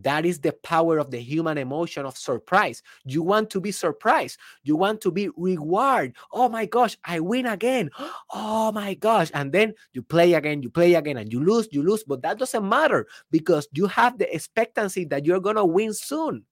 [0.00, 2.82] That is the power of the human emotion of surprise.
[3.04, 4.38] You want to be surprised.
[4.62, 6.14] You want to be reward.
[6.32, 7.90] Oh my gosh, I win again.
[8.34, 9.30] Oh my gosh.
[9.34, 12.04] And then you play again, you play again, and you lose, you lose.
[12.04, 16.46] But that doesn't matter because you have the expectancy that you're going to win soon.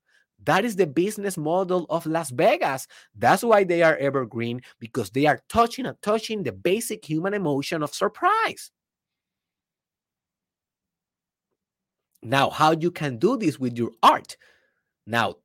[0.45, 2.87] That is the business model of Las Vegas.
[3.15, 7.83] That's why they are evergreen because they are touching and touching the basic human emotion
[7.83, 8.71] of surprise.
[12.23, 14.37] Now, how you can do this with your art?
[15.07, 15.37] Now,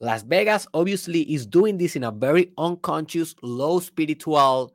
[0.00, 4.72] Las Vegas obviously is doing this in a very unconscious, low spiritual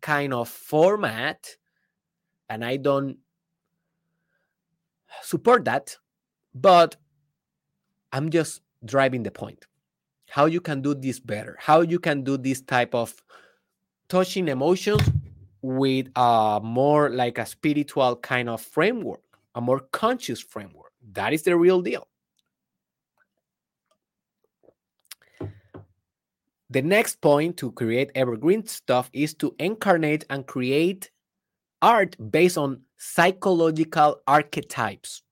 [0.00, 1.56] kind of format.
[2.48, 3.18] And I don't
[5.22, 5.96] support that.
[6.54, 6.96] But
[8.12, 9.66] I'm just driving the point.
[10.28, 13.14] How you can do this better, how you can do this type of
[14.08, 15.02] touching emotions
[15.62, 19.20] with a more like a spiritual kind of framework,
[19.54, 20.92] a more conscious framework.
[21.12, 22.06] That is the real deal.
[26.70, 31.10] The next point to create evergreen stuff is to incarnate and create
[31.82, 35.22] art based on psychological archetypes.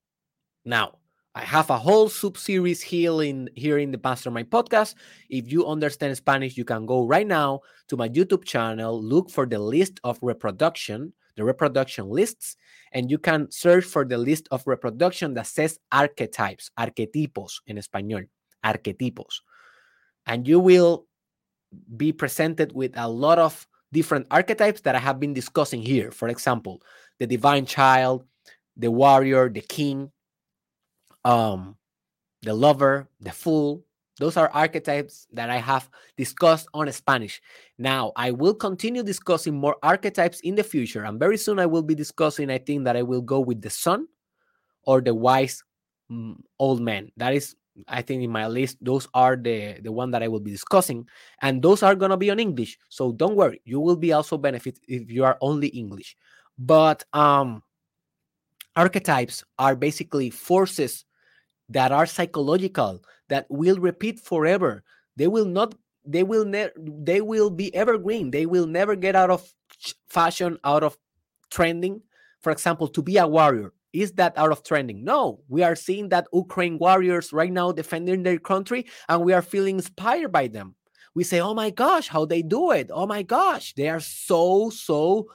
[0.65, 0.98] Now,
[1.39, 4.97] I have a whole sub series here in here in the Mastermind podcast.
[5.31, 9.47] If you understand Spanish, you can go right now to my YouTube channel, look for
[9.47, 12.57] the list of reproduction, the reproduction lists,
[12.91, 18.27] and you can search for the list of reproduction that says archetypes, arquetipos in español,
[18.65, 19.39] arquetipos.
[20.27, 21.07] And you will
[21.97, 26.11] be presented with a lot of different archetypes that I have been discussing here.
[26.11, 26.83] For example,
[27.21, 28.25] the divine child,
[28.77, 30.11] the warrior, the king,
[31.25, 31.77] um,
[32.43, 33.85] the lover, the fool.
[34.19, 37.41] Those are archetypes that I have discussed on Spanish.
[37.79, 41.05] Now, I will continue discussing more archetypes in the future.
[41.05, 43.71] And very soon I will be discussing, I think that I will go with the
[43.71, 44.09] son
[44.83, 45.63] or the wise
[46.11, 47.13] mm, old man.
[47.17, 47.55] That is,
[47.87, 48.79] I think, in my list.
[48.81, 51.07] Those are the, the one that I will be discussing.
[51.41, 52.77] And those are going to be on English.
[52.89, 53.63] So don't worry.
[53.65, 56.17] You will be also benefit if you are only English.
[56.59, 57.63] But um,
[58.75, 61.05] archetypes are basically forces
[61.69, 64.83] that are psychological that will repeat forever.
[65.17, 65.75] They will not
[66.05, 68.31] they will ne- they will be evergreen.
[68.31, 69.53] They will never get out of
[70.09, 70.97] fashion out of
[71.51, 72.03] trending.
[72.41, 75.05] For example to be a warrior is that out of trending?
[75.05, 75.41] No.
[75.49, 79.77] We are seeing that ukraine warriors right now defending their country and we are feeling
[79.77, 80.75] inspired by them.
[81.15, 82.91] We say oh my gosh how they do it.
[82.93, 83.75] Oh my gosh.
[83.75, 85.29] They are so so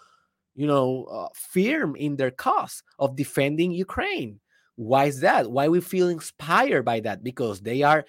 [0.55, 4.39] you know uh, firm in their cause of defending ukraine
[4.75, 5.49] why is that?
[5.49, 7.23] Why we feel inspired by that?
[7.23, 8.05] Because they are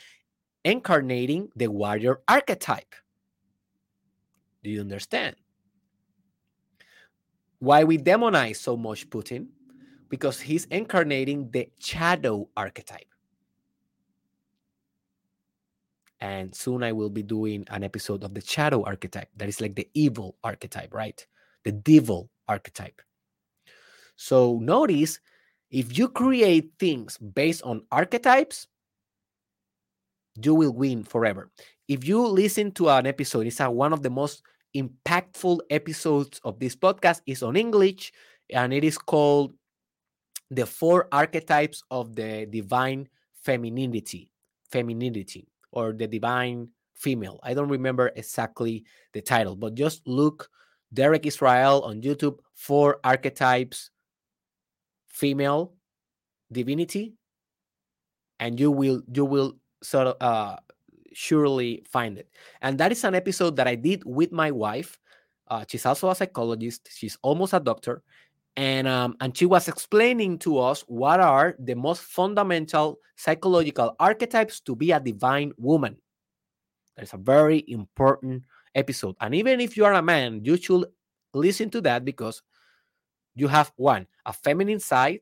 [0.65, 2.95] incarnating the warrior archetype.
[4.63, 5.37] Do you understand?
[7.59, 9.49] Why we demonize so much Putin?
[10.09, 13.09] Because he's incarnating the shadow archetype.
[16.21, 19.29] And soon I will be doing an episode of the shadow archetype.
[19.37, 21.27] That is like the evil archetype, right?
[21.65, 23.03] The devil archetype.
[24.17, 25.21] So notice
[25.75, 28.69] if you create things based on archetypes,
[30.41, 31.51] you will win forever.
[31.89, 34.45] If you listen to an episode, it's a, one of the most
[34.77, 38.13] impactful episodes of this podcast is on English,
[38.51, 39.53] and it is called
[40.53, 43.09] The Four Archetypes of the Divine
[43.43, 44.31] Femininity,
[44.71, 47.41] Femininity, or the Divine Female.
[47.43, 50.49] I don't remember exactly the title, but just look
[50.93, 53.91] Derek Israel on YouTube, Four Archetypes
[55.15, 55.73] female
[56.51, 57.15] divinity
[58.41, 60.57] and you will you will sort of uh
[61.15, 62.29] surely find it.
[62.61, 64.99] And that is an episode that i did with my wife.
[65.47, 66.89] Uh, she's also a psychologist.
[66.91, 68.03] She's almost a doctor.
[68.57, 74.61] And um, and she was explaining to us what are the most fundamental psychological archetypes
[74.61, 75.97] to be a divine woman.
[76.97, 78.43] That's a very important
[78.75, 79.15] episode.
[79.21, 80.87] And even if you are a man you should
[81.35, 82.43] listen to that because
[83.35, 85.21] you have one a feminine side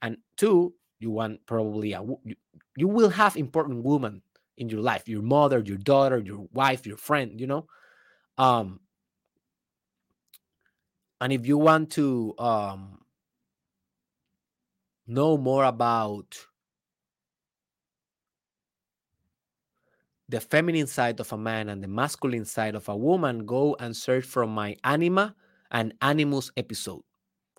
[0.00, 2.02] and two you want probably a
[2.76, 4.22] you, will have important women
[4.56, 7.66] in your life your mother your daughter your wife your friend you know?
[8.38, 8.80] Um
[11.20, 12.98] and if you want to um
[15.06, 16.46] know more about
[20.28, 23.94] the feminine side of a man and the masculine side of a woman go and
[23.94, 25.34] search from my anima
[25.70, 27.02] and animus episode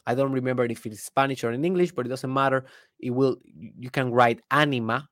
[0.06, 2.66] I don't remember if it's Spanish or in English, but it doesn't matter.
[3.00, 5.08] It will you can write anima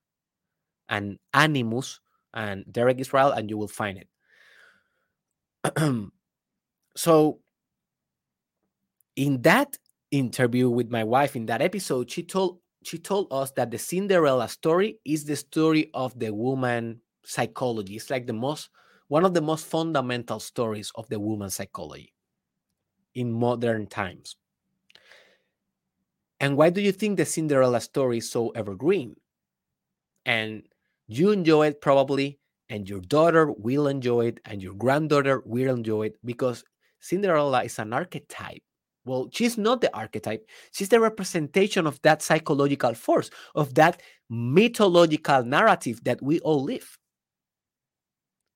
[0.89, 1.99] and animus
[2.33, 4.07] and Derek Israel, and you will find it.
[6.95, 7.39] so
[9.15, 9.77] in that
[10.11, 14.47] interview with my wife in that episode, she told she told us that the Cinderella
[14.47, 17.95] story is the story of the woman psychology.
[17.95, 18.69] It's like the most
[19.07, 22.13] one of the most fundamental stories of the woman psychology
[23.13, 24.35] in modern times.
[26.41, 29.15] And why do you think the Cinderella story is so evergreen?
[30.25, 30.63] And
[31.07, 36.07] you enjoy it probably, and your daughter will enjoy it, and your granddaughter will enjoy
[36.07, 36.63] it because
[36.99, 38.63] Cinderella is an archetype.
[39.05, 45.43] Well, she's not the archetype, she's the representation of that psychological force, of that mythological
[45.43, 46.97] narrative that we all live.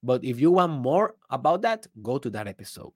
[0.02, 2.94] But if you want more about that, go to that episode.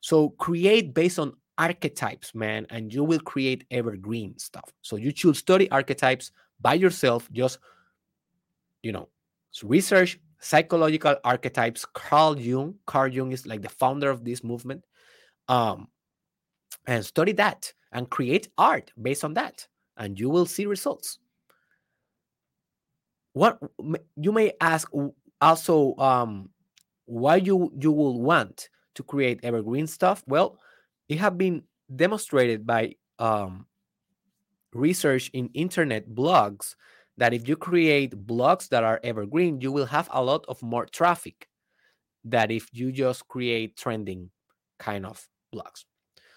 [0.00, 4.72] So create based on archetypes, man, and you will create evergreen stuff.
[4.82, 7.58] So you should study archetypes by yourself, just,
[8.82, 9.08] you know,
[9.62, 11.84] research psychological archetypes.
[11.84, 14.84] Carl Jung, Carl Jung is like the founder of this movement.
[15.48, 15.88] Um,
[16.86, 19.66] and study that and create art based on that,
[19.96, 21.18] and you will see results.
[23.32, 23.58] What
[24.16, 24.90] you may ask
[25.40, 26.50] also, um,
[27.06, 30.22] why you you will want to create evergreen stuff?
[30.26, 30.58] Well,
[31.10, 31.64] it have been
[31.94, 33.66] demonstrated by um,
[34.72, 36.76] research in internet blogs
[37.18, 40.86] that if you create blogs that are evergreen, you will have a lot of more
[40.86, 41.48] traffic
[42.24, 44.30] that if you just create trending
[44.78, 45.84] kind of blogs.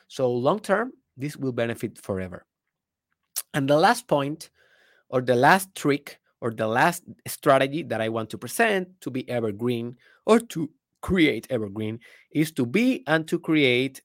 [0.08, 2.46] So long term, this will benefit forever.
[3.54, 4.50] And the last point,
[5.10, 9.30] or the last trick, or the last strategy that I want to present to be
[9.30, 10.70] evergreen or to
[11.02, 12.00] create evergreen
[12.32, 14.02] is to be and to create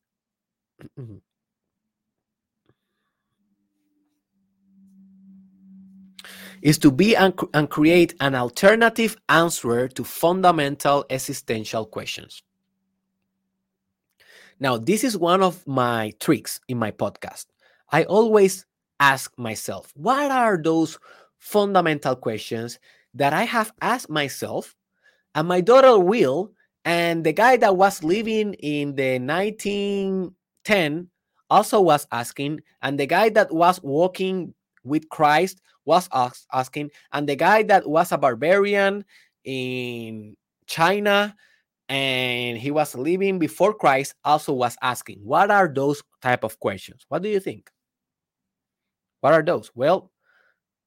[0.98, 1.16] Mm-hmm.
[6.62, 12.42] is to be and, and create an alternative answer to fundamental existential questions.
[14.60, 17.46] Now, this is one of my tricks in my podcast.
[17.92, 18.66] I always
[18.98, 20.98] ask myself, what are those
[21.38, 22.78] fundamental questions
[23.14, 24.74] that I have asked myself
[25.34, 26.52] and my daughter will,
[26.84, 29.20] and the guy that was living in the
[30.66, 31.10] 1910
[31.50, 34.54] also was asking, and the guy that was walking
[34.84, 36.08] with Christ was
[36.52, 39.04] asking, and the guy that was a barbarian
[39.44, 40.36] in
[40.66, 41.34] China
[41.88, 47.06] and he was living before Christ also was asking, what are those type of questions?
[47.08, 47.70] What do you think?
[49.20, 49.70] What are those?
[49.74, 50.10] Well,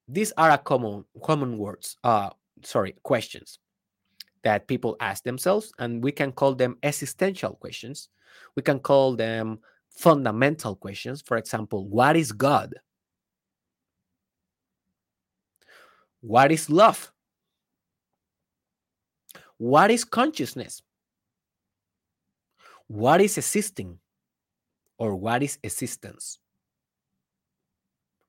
[0.08, 2.30] these are a common common words, uh
[2.64, 3.58] sorry, questions
[4.44, 8.08] that people ask themselves and we can call them existential questions.
[8.56, 9.60] We can call them
[9.90, 11.22] fundamental questions.
[11.22, 12.74] For example, what is God?
[16.20, 17.12] What is love?
[19.58, 20.82] What is consciousness?
[22.86, 23.98] What is existing?
[24.98, 26.38] Or what is existence?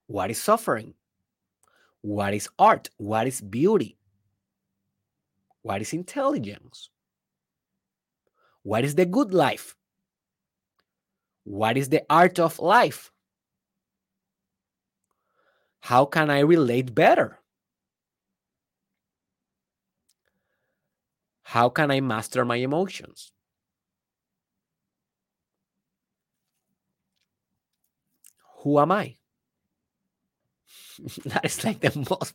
[0.07, 0.93] What is suffering?
[2.01, 2.89] What is art?
[2.97, 3.97] What is beauty?
[5.63, 6.89] What is intelligence?
[8.61, 9.75] What is the good life?
[11.45, 13.11] What is the art of life?
[15.79, 17.39] How can I relate better?
[21.43, 23.31] How can I master my emotions?
[28.63, 29.17] Who am I?
[31.25, 32.33] that is like the most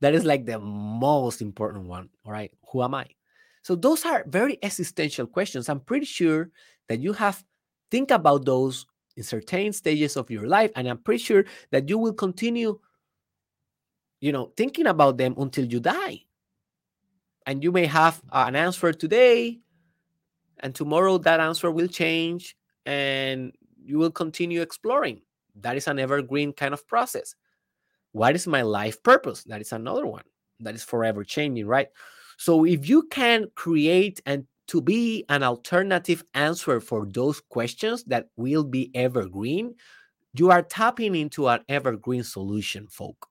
[0.00, 2.08] that is like the most important one.
[2.24, 2.52] All right.
[2.72, 3.06] Who am I?
[3.62, 5.68] So those are very existential questions.
[5.68, 6.50] I'm pretty sure
[6.88, 7.42] that you have
[7.90, 8.86] think about those
[9.16, 12.78] in certain stages of your life and i'm pretty sure that you will continue
[14.20, 16.20] you know thinking about them until you die
[17.46, 19.58] and you may have an answer today
[20.60, 23.52] and tomorrow that answer will change and
[23.82, 25.20] you will continue exploring
[25.54, 27.34] that is an evergreen kind of process
[28.16, 30.24] what is my life purpose that is another one
[30.58, 31.88] that is forever changing right
[32.38, 38.28] so if you can create and to be an alternative answer for those questions that
[38.36, 39.74] will be evergreen
[40.32, 43.28] you are tapping into an evergreen solution folk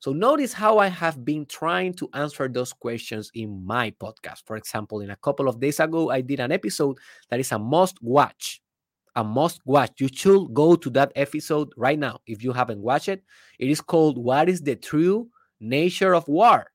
[0.00, 4.42] so notice how I have been trying to answer those questions in my podcast.
[4.46, 7.58] For example, in a couple of days ago, I did an episode that is a
[7.58, 8.60] must watch.
[9.16, 9.92] A must watch.
[9.98, 13.24] You should go to that episode right now if you haven't watched it.
[13.58, 15.28] It is called What is the True
[15.58, 16.70] Nature of War?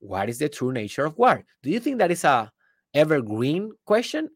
[0.00, 1.44] What is the true nature of war?
[1.62, 2.50] Do you think that is a
[2.94, 4.30] evergreen question?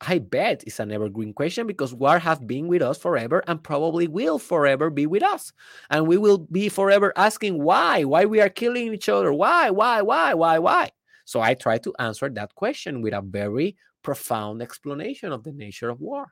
[0.00, 4.08] I bet it's an evergreen question because war has been with us forever and probably
[4.08, 5.52] will forever be with us.
[5.90, 10.02] And we will be forever asking why, why we are killing each other, why, why,
[10.02, 10.90] why, why, why.
[11.24, 15.88] So I try to answer that question with a very profound explanation of the nature
[15.88, 16.26] of war.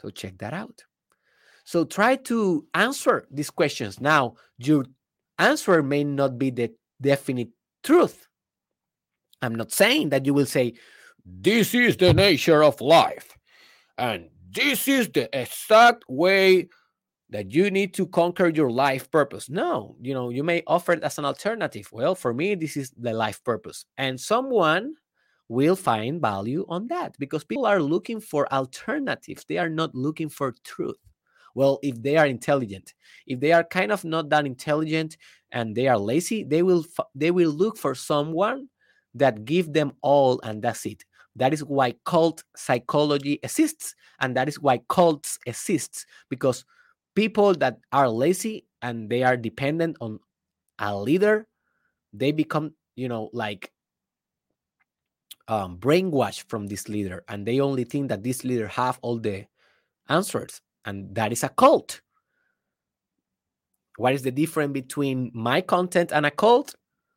[0.00, 0.82] So check that out.
[1.64, 4.00] So try to answer these questions.
[4.00, 4.84] Now, your
[5.38, 7.48] answer may not be the definite
[7.82, 8.26] truth.
[9.40, 10.74] I'm not saying that you will say,
[11.24, 13.36] this is the nature of life.
[13.96, 16.68] And this is the exact way
[17.30, 19.48] that you need to conquer your life purpose.
[19.48, 21.88] No, you know, you may offer it as an alternative.
[21.90, 23.86] Well, for me, this is the life purpose.
[23.96, 24.94] And someone
[25.48, 29.44] will find value on that because people are looking for alternatives.
[29.48, 30.96] They are not looking for truth.
[31.54, 32.94] Well, if they are intelligent,
[33.26, 35.16] if they are kind of not that intelligent
[35.52, 36.84] and they are lazy, they will
[37.14, 38.68] they will look for someone
[39.14, 41.04] that give them all and that's it.
[41.36, 43.94] That is why cult psychology exists.
[44.20, 46.64] And that is why cults exists because
[47.14, 50.18] people that are lazy and they are dependent on
[50.78, 51.46] a leader,
[52.12, 53.70] they become, you know, like
[55.48, 57.24] um, brainwashed from this leader.
[57.28, 59.46] And they only think that this leader have all the
[60.08, 60.60] answers.
[60.84, 62.00] And that is a cult.
[63.96, 66.74] What is the difference between my content and a cult?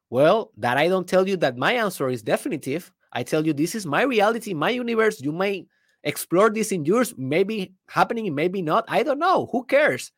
[0.09, 2.91] Well, that I don't tell you that my answer is definitive.
[3.11, 5.19] I tell you, this is my reality, my universe.
[5.21, 5.67] You may
[6.03, 8.85] explore this in yours, maybe happening, maybe not.
[8.87, 9.49] I don't know.
[9.51, 10.11] Who cares?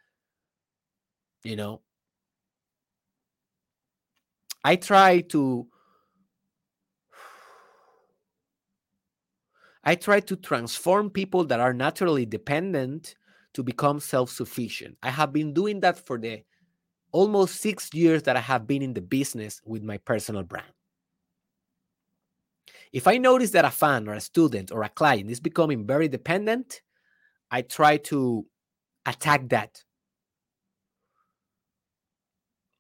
[1.44, 1.81] You know,
[4.64, 5.68] I try to.
[9.90, 13.16] I try to transform people that are naturally dependent
[13.56, 14.95] to become self sufficient.
[15.02, 16.44] I have been doing that for the
[17.11, 20.72] almost six years that I have been in the business with my personal brand.
[22.94, 26.07] If I notice that a fan or a student or a client is becoming very
[26.07, 26.82] dependent,
[27.49, 28.45] I try to
[29.07, 29.84] attack that.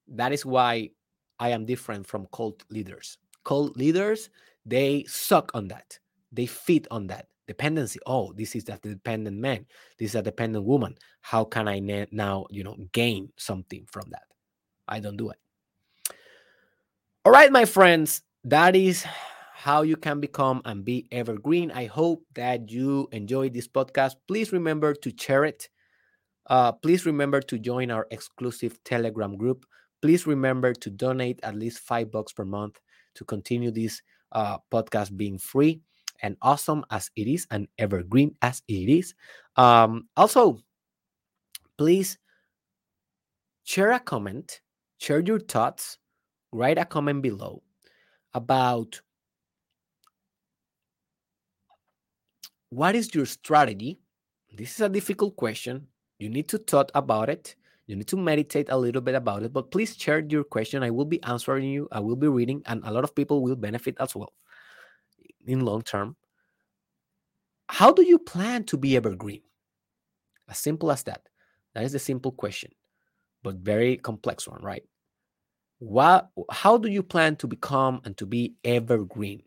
[0.09, 0.91] That is why
[1.39, 3.17] I am different from cult leaders.
[3.43, 4.29] Cult leaders,
[4.63, 5.97] they suck on that.
[6.31, 7.99] They feed on that dependency.
[8.05, 9.65] Oh, this is a dependent man.
[9.97, 10.95] This is a dependent woman.
[11.21, 11.79] How can I
[12.11, 14.23] now, you know, gain something from that?
[14.87, 15.37] I don't do it.
[17.25, 19.05] All right, my friends, that is
[19.53, 21.71] how you can become and be evergreen.
[21.71, 24.13] I hope that you enjoyed this podcast.
[24.27, 25.69] Please remember to share it.
[26.45, 29.65] Uh, please remember to join our exclusive Telegram group.
[30.01, 32.79] Please remember to donate at least five bucks per month
[33.15, 34.01] to continue this
[34.31, 35.81] uh, podcast being free
[36.21, 39.13] and awesome as it is and evergreen as it is.
[39.55, 40.59] Um, also,
[41.77, 42.17] please
[43.63, 44.61] share a comment,
[44.97, 45.97] share your thoughts,
[46.51, 47.61] write a comment below
[48.33, 49.01] about
[52.69, 53.99] what is your strategy?
[54.55, 55.87] This is a difficult question.
[56.19, 57.55] You need to thought about it.
[57.87, 60.83] You need to meditate a little bit about it, but please share your question.
[60.83, 61.87] I will be answering you.
[61.91, 64.33] I will be reading, and a lot of people will benefit as well
[65.45, 66.15] in long term.
[67.67, 69.41] How do you plan to be evergreen?
[70.49, 71.21] As simple as that.
[71.75, 72.71] That is a simple question,
[73.43, 74.83] but very complex one, right?
[75.77, 79.43] What how do you plan to become and to be evergreen?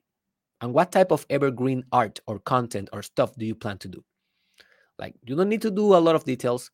[0.61, 4.05] And what type of evergreen art or content or stuff do you plan to do?
[4.99, 6.71] Like you don't need to do a lot of details.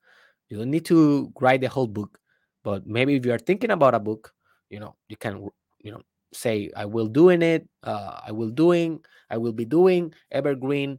[0.48, 2.18] You don't need to write the whole book,
[2.62, 4.32] but maybe if you are thinking about a book,
[4.68, 5.48] you know, you can
[5.80, 9.00] you know say I will doing it, uh, I will doing,
[9.30, 10.98] I will be doing evergreen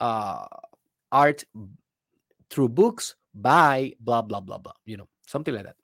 [0.00, 0.46] uh,
[1.12, 1.44] art
[2.50, 4.72] through books by blah blah blah blah.
[4.84, 5.76] You know, something like that.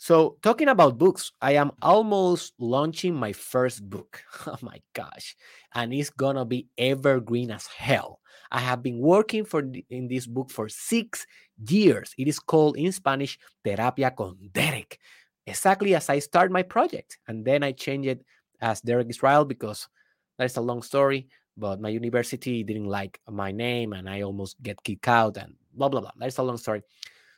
[0.00, 4.22] So, talking about books, I am almost launching my first book.
[4.46, 5.36] Oh my gosh.
[5.74, 8.20] And it's to be evergreen as hell.
[8.52, 9.60] I have been working for
[9.90, 11.26] in this book for 6
[11.68, 12.14] years.
[12.16, 15.00] It is called in Spanish Terapia con Derek.
[15.48, 17.18] Exactly as I start my project.
[17.26, 18.24] And then I changed it
[18.60, 19.88] as Derek Israel because
[20.36, 24.82] that's a long story, but my university didn't like my name and I almost get
[24.84, 26.12] kicked out and blah blah blah.
[26.16, 26.82] That's a long story.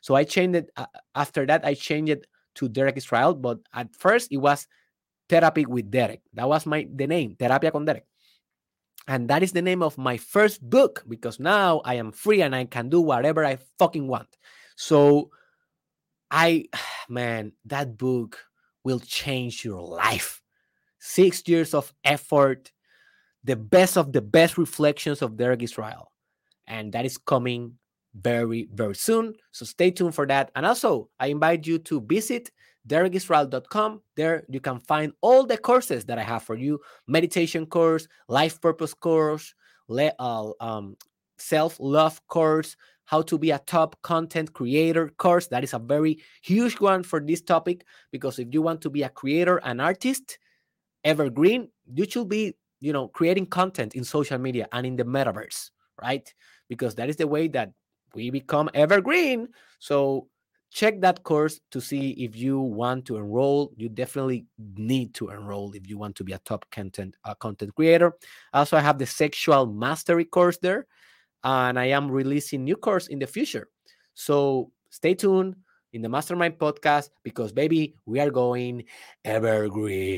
[0.01, 3.95] So I changed it uh, after that I changed it to Derek Israel, but at
[3.95, 4.67] first it was
[5.29, 6.21] Therapy with Derek.
[6.33, 8.05] That was my the name, Terapia con Derek.
[9.07, 12.53] And that is the name of my first book because now I am free and
[12.53, 14.27] I can do whatever I fucking want.
[14.75, 15.31] So
[16.31, 16.65] I
[17.09, 18.39] man, that book
[18.83, 20.41] will change your life.
[20.99, 22.71] 6 years of effort,
[23.43, 26.11] the best of the best reflections of Derek Israel.
[26.67, 27.77] And that is coming
[28.13, 29.35] very, very soon.
[29.51, 30.51] So stay tuned for that.
[30.55, 32.51] And also, I invite you to visit
[32.87, 34.01] derekisrael.com.
[34.15, 38.59] There you can find all the courses that I have for you meditation course, life
[38.59, 39.53] purpose course,
[39.87, 40.97] le- uh, um,
[41.37, 42.75] self love course,
[43.05, 45.47] how to be a top content creator course.
[45.47, 49.03] That is a very huge one for this topic because if you want to be
[49.03, 50.39] a creator, an artist,
[51.03, 55.71] evergreen, you should be, you know, creating content in social media and in the metaverse,
[56.01, 56.33] right?
[56.69, 57.71] Because that is the way that
[58.13, 59.49] we become evergreen.
[59.79, 60.27] So
[60.71, 63.71] check that course to see if you want to enroll.
[63.75, 64.45] You definitely
[64.75, 68.13] need to enroll if you want to be a top content uh, content creator.
[68.53, 70.87] Also, I have the sexual mastery course there,
[71.43, 73.69] and I am releasing new course in the future.
[74.13, 75.55] So stay tuned
[75.93, 78.85] in the Mastermind podcast because baby, we are going
[79.25, 80.09] evergreen.